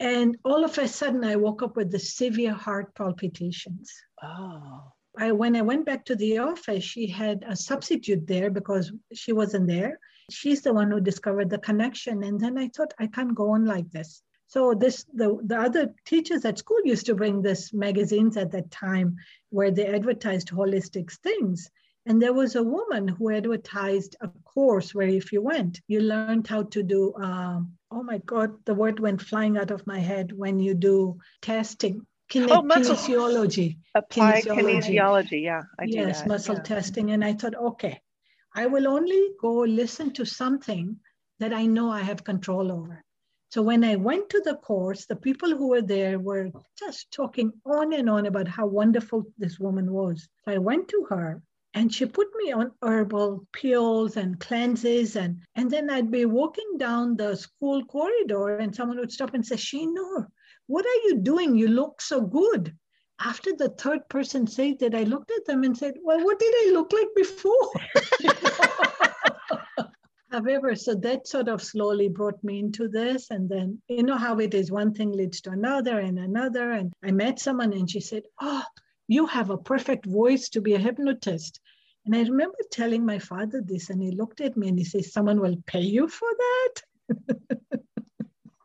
[0.00, 3.92] And all of a sudden, I woke up with the severe heart palpitations.
[4.22, 4.90] Oh.
[5.18, 9.34] I, when I went back to the office, she had a substitute there because she
[9.34, 10.00] wasn't there.
[10.30, 12.24] She's the one who discovered the connection.
[12.24, 14.22] And then I thought, I can't go on like this.
[14.46, 18.70] So this the, the other teachers at school used to bring this magazines at that
[18.70, 19.16] time
[19.50, 21.70] where they advertised holistic things.
[22.04, 26.48] And there was a woman who advertised a course where if you went, you learned
[26.48, 30.32] how to do, um, oh my God, the word went flying out of my head
[30.32, 33.78] when you do testing, kine- Oh, muscle- kinesiology.
[33.94, 34.82] Applied Kinesiology.
[34.82, 35.42] kinesiology.
[35.44, 36.28] Yeah, I do yes, that.
[36.28, 36.62] muscle yeah.
[36.62, 37.12] testing.
[37.12, 38.00] And I thought, okay,
[38.54, 40.96] I will only go listen to something
[41.38, 43.04] that I know I have control over.
[43.50, 47.52] So when I went to the course, the people who were there were just talking
[47.64, 50.26] on and on about how wonderful this woman was.
[50.44, 51.42] So I went to her
[51.74, 56.76] and she put me on herbal pills and cleanses and and then I'd be walking
[56.78, 60.26] down the school corridor and someone would stop and say, Sainoor,
[60.66, 61.56] what are you doing?
[61.56, 62.74] You look so good.
[63.20, 66.54] After the third person said that, I looked at them and said, Well, what did
[66.54, 67.72] I look like before?
[70.30, 73.30] However, so that sort of slowly brought me into this.
[73.30, 76.72] And then, you know how it is one thing leads to another and another.
[76.72, 78.64] And I met someone and she said, Oh,
[79.08, 81.60] you have a perfect voice to be a hypnotist.
[82.04, 85.12] And I remember telling my father this, and he looked at me and he says,
[85.12, 86.74] Someone will pay you for that?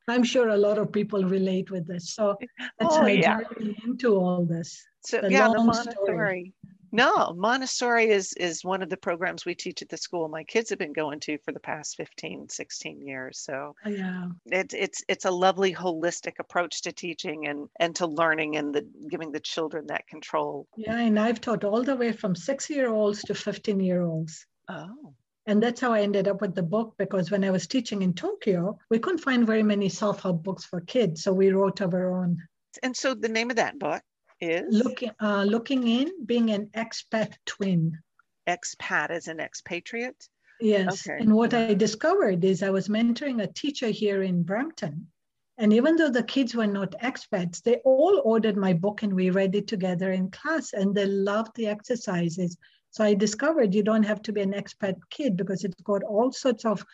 [0.08, 2.14] I'm sure a lot of people relate with this.
[2.14, 2.38] So
[2.80, 3.40] that's Oh, yeah.
[3.86, 4.84] into all this.
[5.02, 6.54] So The yeah, the long story.
[6.98, 10.72] No, Montessori is is one of the programs we teach at the school my kids
[10.72, 13.38] have been going to for the past 15, 16 years.
[13.40, 14.30] So oh, Yeah.
[14.48, 18.84] it's it's it's a lovely holistic approach to teaching and and to learning and the
[19.12, 20.68] giving the children that control.
[20.76, 20.98] Yeah.
[20.98, 24.48] And I've taught all the way from six year olds to 15 year olds.
[24.68, 25.14] Oh.
[25.46, 28.16] And that's how I ended up with the book because when I was teaching in
[28.16, 31.22] Tokyo, we couldn't find very many self help books for kids.
[31.22, 32.42] So we wrote our own.
[32.82, 34.02] And so the name of that book
[34.40, 38.00] is Looking, uh, looking in, being an expat tween.
[38.48, 40.28] Expat as an expatriate.
[40.60, 41.08] Yes.
[41.08, 41.20] Okay.
[41.20, 45.08] And what I discovered is I was mentoring a teacher here in Brampton.
[45.60, 49.32] And even though the kids were not expats, they all ordered my book and we
[49.32, 52.58] read it together in class and they loved the exercises.
[52.92, 56.32] So I discovered you don't have to be an expat kid because it's got all
[56.32, 56.86] sorts of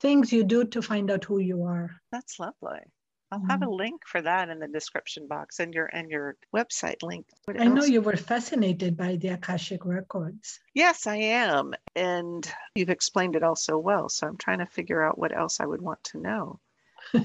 [0.00, 1.90] things you do to find out who you are.
[2.12, 2.80] That's lovely.
[3.32, 3.74] I'll have a mm-hmm.
[3.74, 7.26] link for that in the description box and your and your website link.
[7.44, 10.58] What I know you were fascinated by the Akashic records.
[10.74, 11.74] Yes, I am.
[11.94, 14.08] And you've explained it all so well.
[14.08, 16.58] So I'm trying to figure out what else I would want to know.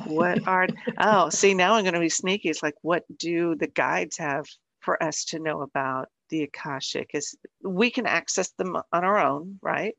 [0.05, 0.67] What are,
[0.99, 2.49] oh, see, now I'm going to be sneaky.
[2.49, 4.45] It's like, what do the guides have
[4.81, 7.11] for us to know about the Akashic?
[7.15, 9.95] Is we can access them on our own, right?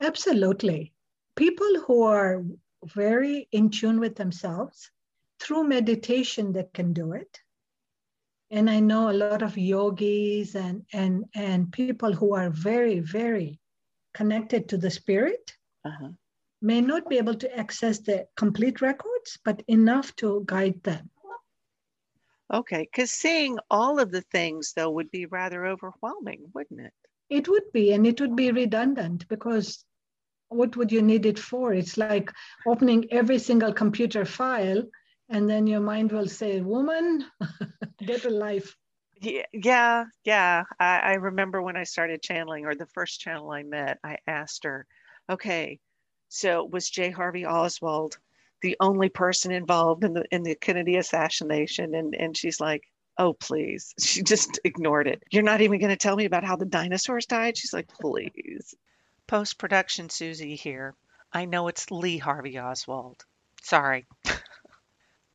[0.00, 0.92] Absolutely.
[1.34, 2.44] People who are
[2.84, 4.90] very in tune with themselves,
[5.40, 7.40] through meditation, that can do it.
[8.50, 13.60] And I know a lot of yogis and, and, and people who are very, very
[14.12, 15.52] connected to the spirit.
[15.84, 16.10] Uh-huh.
[16.60, 21.08] may not be able to access the complete records, but enough to guide them.
[22.52, 26.92] Okay, because seeing all of the things though would be rather overwhelming, wouldn't it?
[27.30, 29.84] It would be, and it would be redundant because
[30.48, 31.72] what would you need it for?
[31.72, 32.30] It's like
[32.66, 34.82] opening every single computer file,
[35.30, 37.24] and then your mind will say, Woman,
[38.04, 38.76] get a life.
[39.20, 40.64] Yeah, yeah, yeah.
[40.78, 44.64] I, I remember when I started channeling, or the first channel I met, I asked
[44.64, 44.86] her,
[45.28, 45.78] okay,
[46.28, 47.10] so was J.
[47.10, 48.18] Harvey Oswald
[48.62, 51.94] the only person involved in the in the Kennedy assassination?
[51.94, 52.82] And and she's like,
[53.18, 53.94] oh please.
[54.00, 55.22] She just ignored it.
[55.30, 57.56] You're not even going to tell me about how the dinosaurs died?
[57.56, 58.74] She's like, please.
[59.26, 60.94] Post production Susy here.
[61.32, 63.24] I know it's Lee Harvey Oswald.
[63.62, 64.06] Sorry.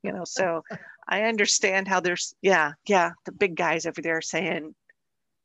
[0.05, 0.63] you know, so
[1.07, 4.75] I understand how there's, yeah, yeah, the big guys over there saying,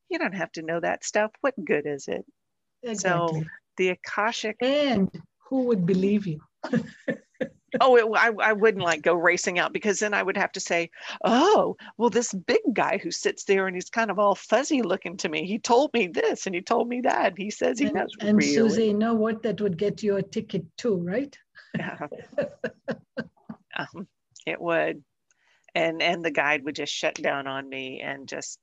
[0.09, 1.31] you don't have to know that stuff.
[1.41, 2.25] What good is it?
[2.83, 3.41] Exactly.
[3.41, 3.47] So
[3.77, 4.57] the Akashic.
[4.61, 5.11] And
[5.49, 6.41] who would believe you?
[7.81, 10.61] oh, it, I, I wouldn't like go racing out because then I would have to
[10.61, 10.91] say,
[11.25, 15.17] oh, well, this big guy who sits there and he's kind of all fuzzy looking
[15.19, 17.35] to me, he told me this and he told me that.
[17.37, 18.11] He says he and, knows.
[18.21, 18.53] And really.
[18.53, 19.43] Susy, you know what?
[19.43, 21.37] That would get you a ticket too, right?
[21.79, 21.99] Yeah.
[23.79, 24.09] um,
[24.47, 25.03] it would.
[25.75, 28.59] And and the guide would just shut down on me and just,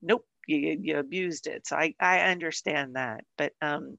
[0.00, 1.66] nope, you you abused it.
[1.66, 3.98] So I I understand that, but um,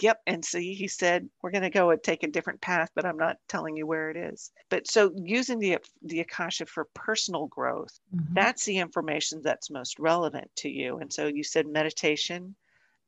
[0.00, 0.20] Yep.
[0.26, 3.16] And so he said, we're going to go and take a different path, but I'm
[3.16, 4.50] not telling you where it is.
[4.68, 8.34] But so using the, the Akasha for personal growth, mm-hmm.
[8.34, 10.98] that's the information that's most relevant to you.
[10.98, 12.54] And so you said meditation,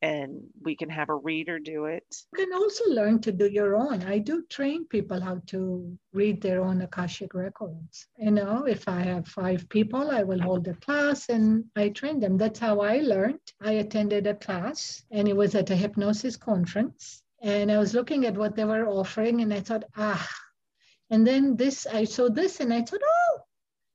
[0.01, 2.05] and we can have a reader do it.
[2.37, 4.05] You can also learn to do your own.
[4.05, 8.07] I do train people how to read their own Akashic records.
[8.17, 12.21] You know, if I have five people, I will hold a class and I train
[12.21, 12.39] them.
[12.39, 13.41] That's how I learned.
[13.61, 17.23] I attended a class and it was at a hypnosis conference.
[17.43, 20.29] And I was looking at what they were offering and I thought, ah.
[21.11, 23.41] And then this, I saw this and I thought, oh.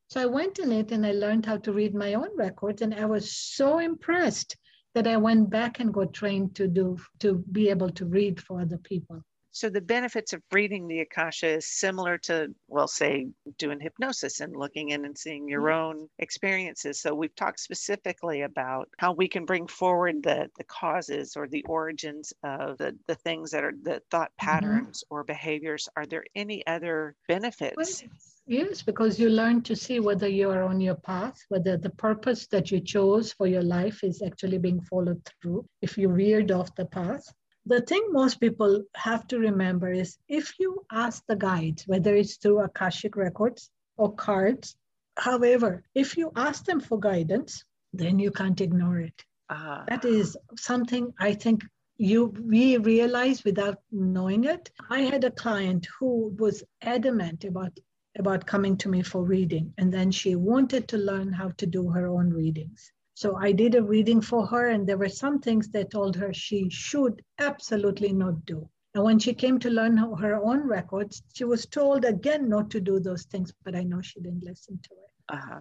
[0.08, 2.94] So I went in it and I learned how to read my own records and
[2.94, 4.58] I was so impressed
[4.94, 8.62] that I went back and got trained to do to be able to read for
[8.62, 9.24] other people.
[9.54, 13.28] So the benefits of reading the Akasha is similar to, well, say,
[13.60, 15.78] doing hypnosis and looking in and seeing your yes.
[15.78, 17.00] own experiences.
[17.00, 21.64] So we've talked specifically about how we can bring forward the, the causes or the
[21.70, 24.50] origins of the, the things that are the thought mm-hmm.
[24.50, 25.16] patterns mm-hmm.
[25.16, 25.88] or behaviors.
[25.96, 28.02] Are there any other benefits?
[28.02, 28.10] Well,
[28.46, 32.46] Yes, because you learn to see whether you are on your path, whether the purpose
[32.48, 36.76] that you chose for your life is actually being followed through, if you veered off
[36.76, 37.24] the path.
[37.66, 42.36] The thing most people have to remember is if you ask the guides, whether it's
[42.36, 44.76] through Akashic records or cards,
[45.18, 49.24] however, if you ask them for guidance, then you can't ignore it.
[49.50, 51.64] Uh, that is something I think
[51.98, 54.72] you we realize without knowing it.
[54.90, 57.80] I had a client who was adamant about
[58.18, 59.74] about coming to me for reading.
[59.78, 62.92] And then she wanted to learn how to do her own readings.
[63.16, 66.34] So I did a reading for her, and there were some things that told her
[66.34, 68.70] she should absolutely not do.
[68.96, 72.80] And when she came to learn her own records, she was told again not to
[72.80, 75.36] do those things, but I know she didn't listen to it.
[75.36, 75.60] Uh-huh.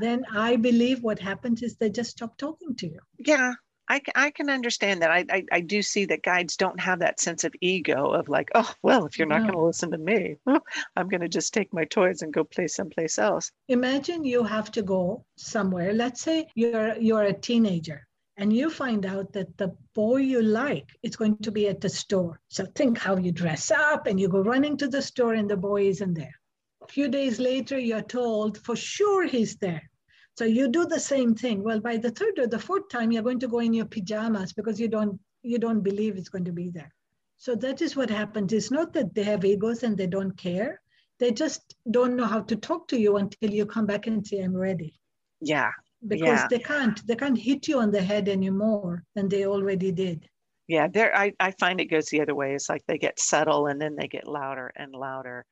[0.00, 3.00] Then I believe what happens is they just stop talking to you.
[3.18, 3.54] Yeah,
[3.88, 5.10] I, I can understand that.
[5.10, 8.50] I, I, I, do see that guides don't have that sense of ego of like,
[8.54, 9.48] oh, well, if you're not no.
[9.48, 10.64] going to listen to me, well,
[10.96, 13.50] I'm going to just take my toys and go play someplace else.
[13.68, 15.92] Imagine you have to go somewhere.
[15.92, 18.06] Let's say you're you're a teenager
[18.36, 21.88] and you find out that the boy you like is going to be at the
[21.88, 22.40] store.
[22.48, 25.56] So think how you dress up and you go running to the store and the
[25.56, 26.34] boy isn't there.
[26.82, 29.88] A few days later, you're told for sure he's there.
[30.36, 31.62] So you do the same thing.
[31.62, 34.52] Well, by the third or the fourth time, you're going to go in your pajamas
[34.52, 36.92] because you don't you don't believe it's going to be there.
[37.36, 38.52] So that is what happens.
[38.52, 40.80] It's not that they have egos and they don't care.
[41.20, 44.40] They just don't know how to talk to you until you come back and say,
[44.40, 44.98] I'm ready.
[45.40, 45.70] Yeah.
[46.06, 46.48] Because yeah.
[46.48, 50.28] they can't they can't hit you on the head anymore than they already did.
[50.66, 52.54] Yeah, there I, I find it goes the other way.
[52.54, 55.44] It's like they get subtle and then they get louder and louder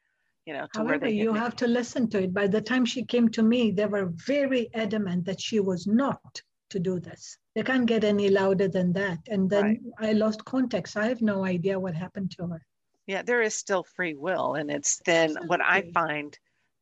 [0.47, 2.35] you know however you have to listen to it.
[2.35, 6.43] By the time she came to me they were very adamant that she was not
[6.71, 7.37] to do this.
[7.55, 9.19] They can't get any louder than that.
[9.29, 9.81] And then right.
[9.99, 10.97] i lost context.
[10.97, 12.63] I have no idea what happened to her.
[13.07, 14.55] Yeah there is still free will.
[14.55, 15.49] And it's then exactly.
[15.49, 16.39] what i find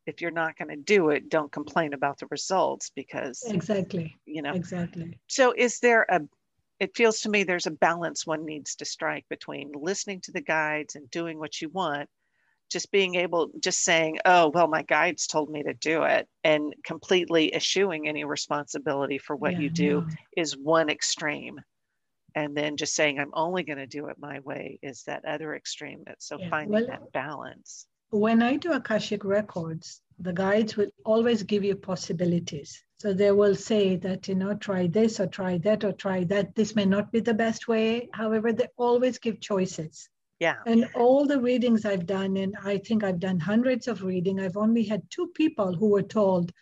[0.06, 4.18] if you're not going to do it don't complain about the results because exactly.
[4.24, 4.54] you know.
[4.54, 5.18] Exactly.
[5.26, 6.20] So is there a
[6.78, 10.40] it feels to me there's a balance one needs to strike between listening to the
[10.40, 12.08] guides and doing what you want
[12.70, 16.74] just being able just saying oh well my guides told me to do it and
[16.84, 20.06] completely eschewing any responsibility for what yeah, you do no.
[20.36, 21.60] is one extreme
[22.34, 25.54] and then just saying i'm only going to do it my way is that other
[25.54, 30.76] extreme that's so Yeah, finding well- that balance When I do Akashic records, the guides
[30.76, 32.70] will always give you possibilities.
[32.98, 36.56] So they will say that, you know, try this or try that or try that.
[36.56, 38.08] This may not be the best way.
[38.12, 40.08] However, they always give choices.
[40.40, 44.40] Yeah And all the readings I've done, and I think I've done hundreds of reading,
[44.40, 46.52] I've only had two people who were told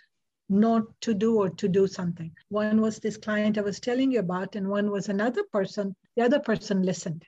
[0.51, 2.33] not to do or to do something.
[2.49, 5.95] One was this client I was telling you about, and one was another person.
[6.16, 7.24] The other person listened.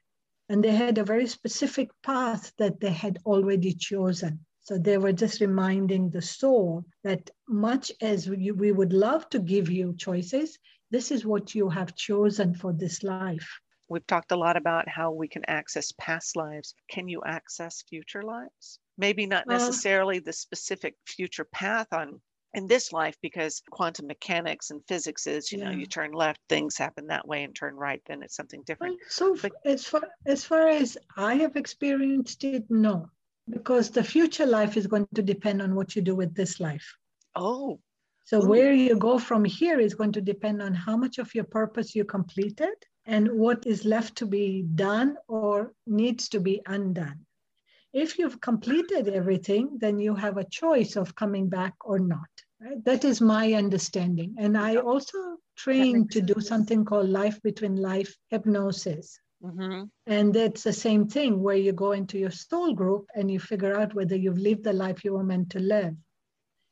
[0.48, 4.40] And they had a very specific path that they had already chosen.
[4.62, 9.38] So they were just reminding the soul that much as we, we would love to
[9.38, 10.58] give you choices,
[10.90, 13.48] this is what you have chosen for this life.
[13.90, 16.74] We've talked a lot about how we can access past lives.
[16.88, 18.78] Can you access future lives?
[18.96, 22.20] Maybe not Uh, necessarily the specific future path on
[22.54, 26.76] in this life because quantum mechanics and physics is you know you turn left things
[26.76, 28.96] happen that way and turn right then it's something different.
[28.98, 33.08] Well, so But- as far as far as I have experienced it, no,
[33.48, 36.86] because the future life is going to depend on what you do with this life.
[37.36, 37.80] oh.
[38.24, 38.48] So Ooh.
[38.48, 41.96] where you go from here is going to depend on how much of your purpose
[41.96, 42.76] you completed
[43.06, 47.26] and what is left to be done or needs to be undone.
[47.92, 52.28] If you've completed everything, then you have a choice of coming back or not.
[52.60, 52.84] right?
[52.84, 54.36] That is my understanding.
[54.38, 56.48] And I also trained to do sense.
[56.48, 59.18] something called life between life hypnosis.
[59.42, 63.40] hmm And it's the same thing where you go into your soul group and you
[63.40, 65.94] figure out whether you've lived the life you were meant to live.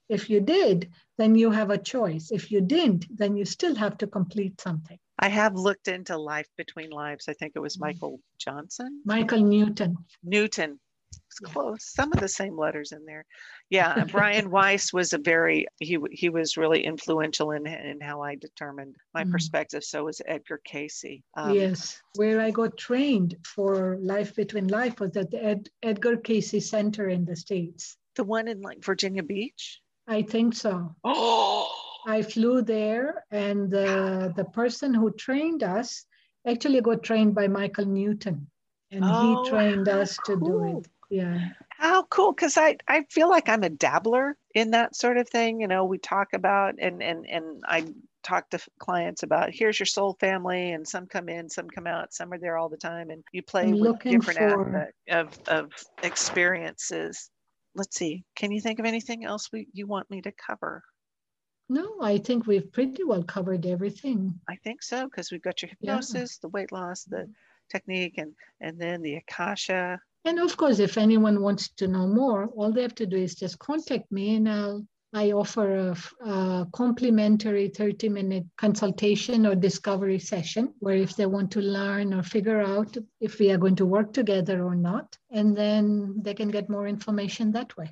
[0.09, 2.31] If you did, then you have a choice.
[2.31, 4.99] If you didn't, then you still have to complete something.
[5.21, 7.81] I have looked into life between lives i think it was Mm.
[7.81, 9.97] michael johnson Michael Newton.
[10.23, 10.79] newton
[11.27, 13.25] it's close some of the same letters in there
[13.71, 18.35] yeah brian weiss was a very he he was really influential in in how i
[18.37, 19.31] determined my Mhm.
[19.33, 21.05] perspective so was edgar cayce
[21.37, 26.16] Um, yes, where I got trained for Life Between Life was at the Ed, Edgar
[26.16, 27.97] Cayce Center in the States.
[28.16, 30.95] the one in like virginia beach I think so.
[31.05, 31.69] oh
[32.09, 36.07] I flew there, and uh, the, the person who trained us
[36.47, 38.47] actually got trained by Michael Newton,
[38.91, 40.89] and Oh, he trained us to do it.
[41.11, 41.51] Yeah.
[41.69, 42.33] How cool.
[42.33, 45.61] Because I, I feel like I'm a dabbler in that sort of thing.
[45.61, 47.85] You know, we talk about and and and I
[48.23, 52.13] talk to clients about here's your soul family and some come in, some come out,
[52.13, 55.49] some are there all the time and you play I'm with different for- aspects of,
[55.49, 57.31] of experiences.
[57.75, 58.25] Let's see.
[58.35, 60.83] Can you think of anything else we, you want me to cover?
[61.69, 64.41] No, I think we've pretty well covered everything.
[64.49, 65.97] I think so because we've got your Yeah.
[65.97, 67.33] hypnosis, the weight loss, the mm-hmm.
[67.71, 70.01] technique, and and then the akasha.
[70.25, 73.35] And of course, if anyone wants to know more, all they have to do is
[73.35, 80.75] just contact me and I'll I offer a complimentary 30 minute consultation or discovery session
[80.81, 84.12] where if they want to learn or figure out if we are going to work
[84.12, 87.89] together or not, and then they can get more information that way.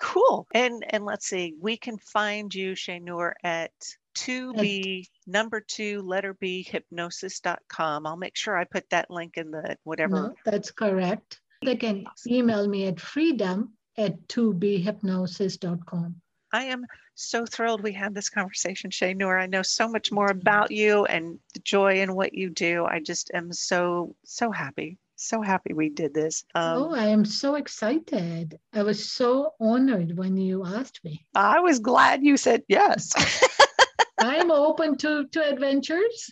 [0.00, 0.46] Cool.
[0.54, 3.72] And and let's see, we can find you, Sainoor, at
[4.16, 8.06] 2B number two letter B hypnosis.com.
[8.06, 10.14] I'll make sure I put that link in the whatever.
[10.14, 11.40] No, that's correct.
[11.62, 16.16] They can email me at freedom at 2bhypnosis.com.
[16.52, 19.40] I am so thrilled we had this conversation, Sainoor.
[19.40, 22.86] I know so much more about you and the joy in what you do.
[22.86, 24.98] I just am so, so happy.
[25.22, 26.44] So happy we did this.
[26.54, 28.58] Um, oh, I am so excited.
[28.72, 31.26] I was so honored when you asked me.
[31.34, 33.12] I was glad you said yes.
[34.18, 36.30] I'm open to, to adventures.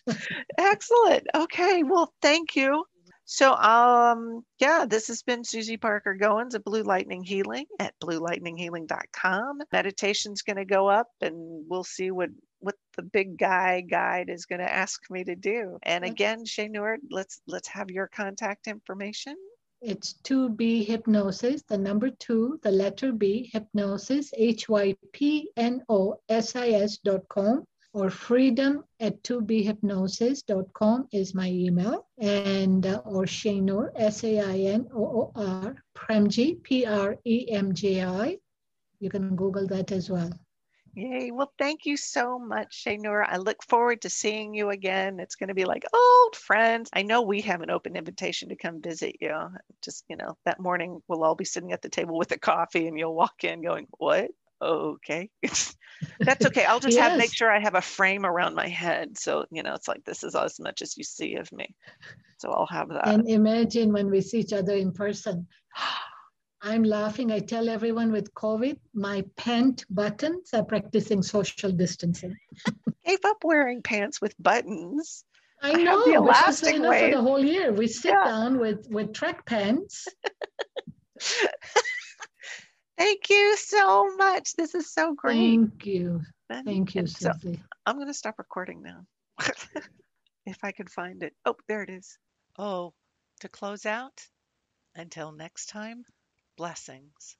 [0.56, 1.26] Excellent.
[1.36, 1.82] Okay.
[1.82, 2.82] Well, thank you.
[3.26, 9.58] So, um, yeah, this has been Susy Parker Goins of Blue Lightning Healing at bluelightninghealing.com.
[9.70, 12.30] Meditation's going to go up, and we'll see what what
[12.98, 15.78] the big guy guide is going to ask me to do.
[15.84, 19.36] And again, Sainoor, let's let's have your contact information.
[19.80, 26.16] It's 2B hypnosis, the number two, the letter B, hypnosis, H Y P N O
[26.28, 32.04] S I S dot com, or freedom at 2bhypnosis.com is my email.
[32.18, 37.48] And, uh, or Sainoor, S A I N O O R, Premji, P R E
[37.52, 38.38] M J I.
[38.98, 40.32] You can Google that as well.
[40.98, 41.30] Yay.
[41.30, 43.24] Well, thank you so much, Sainoor.
[43.24, 45.20] I look forward to seeing you again.
[45.20, 46.90] It's going to be like old friends.
[46.92, 49.32] I know we have an open invitation to come visit you.
[49.80, 52.88] Just, you know, that morning we'll all be sitting at the table with a coffee
[52.88, 54.32] and you'll walk in going, What?
[54.60, 55.30] Okay.
[55.42, 56.64] That's okay.
[56.64, 59.16] I'll just have make sure I have a frame around my head.
[59.16, 61.76] So, you know, it's like this is as much as you see of me.
[62.38, 63.06] So I'll have that.
[63.06, 65.46] And imagine when we see each other in person.
[66.60, 67.30] I'm laughing.
[67.30, 72.36] I tell everyone with COVID, my pant buttons are practicing social distancing.
[73.06, 75.24] Gave up wearing pants with buttons.
[75.62, 75.98] I know.
[76.04, 77.72] the this is elastic enough for the whole year.
[77.72, 78.24] We sit Yeah.
[78.24, 80.06] down with with track pants.
[82.98, 84.54] Thank you so much.
[84.54, 85.34] This is so great.
[85.36, 86.22] Thank you.
[86.50, 87.62] And- Thank you, so Susy.
[87.86, 89.04] I'm going to stop recording now.
[90.46, 91.34] if I can find it.
[91.44, 92.18] Oh, there it is.
[92.58, 92.92] Oh,
[93.40, 94.20] to close out,
[94.96, 96.02] until next time,
[96.58, 97.36] blessings.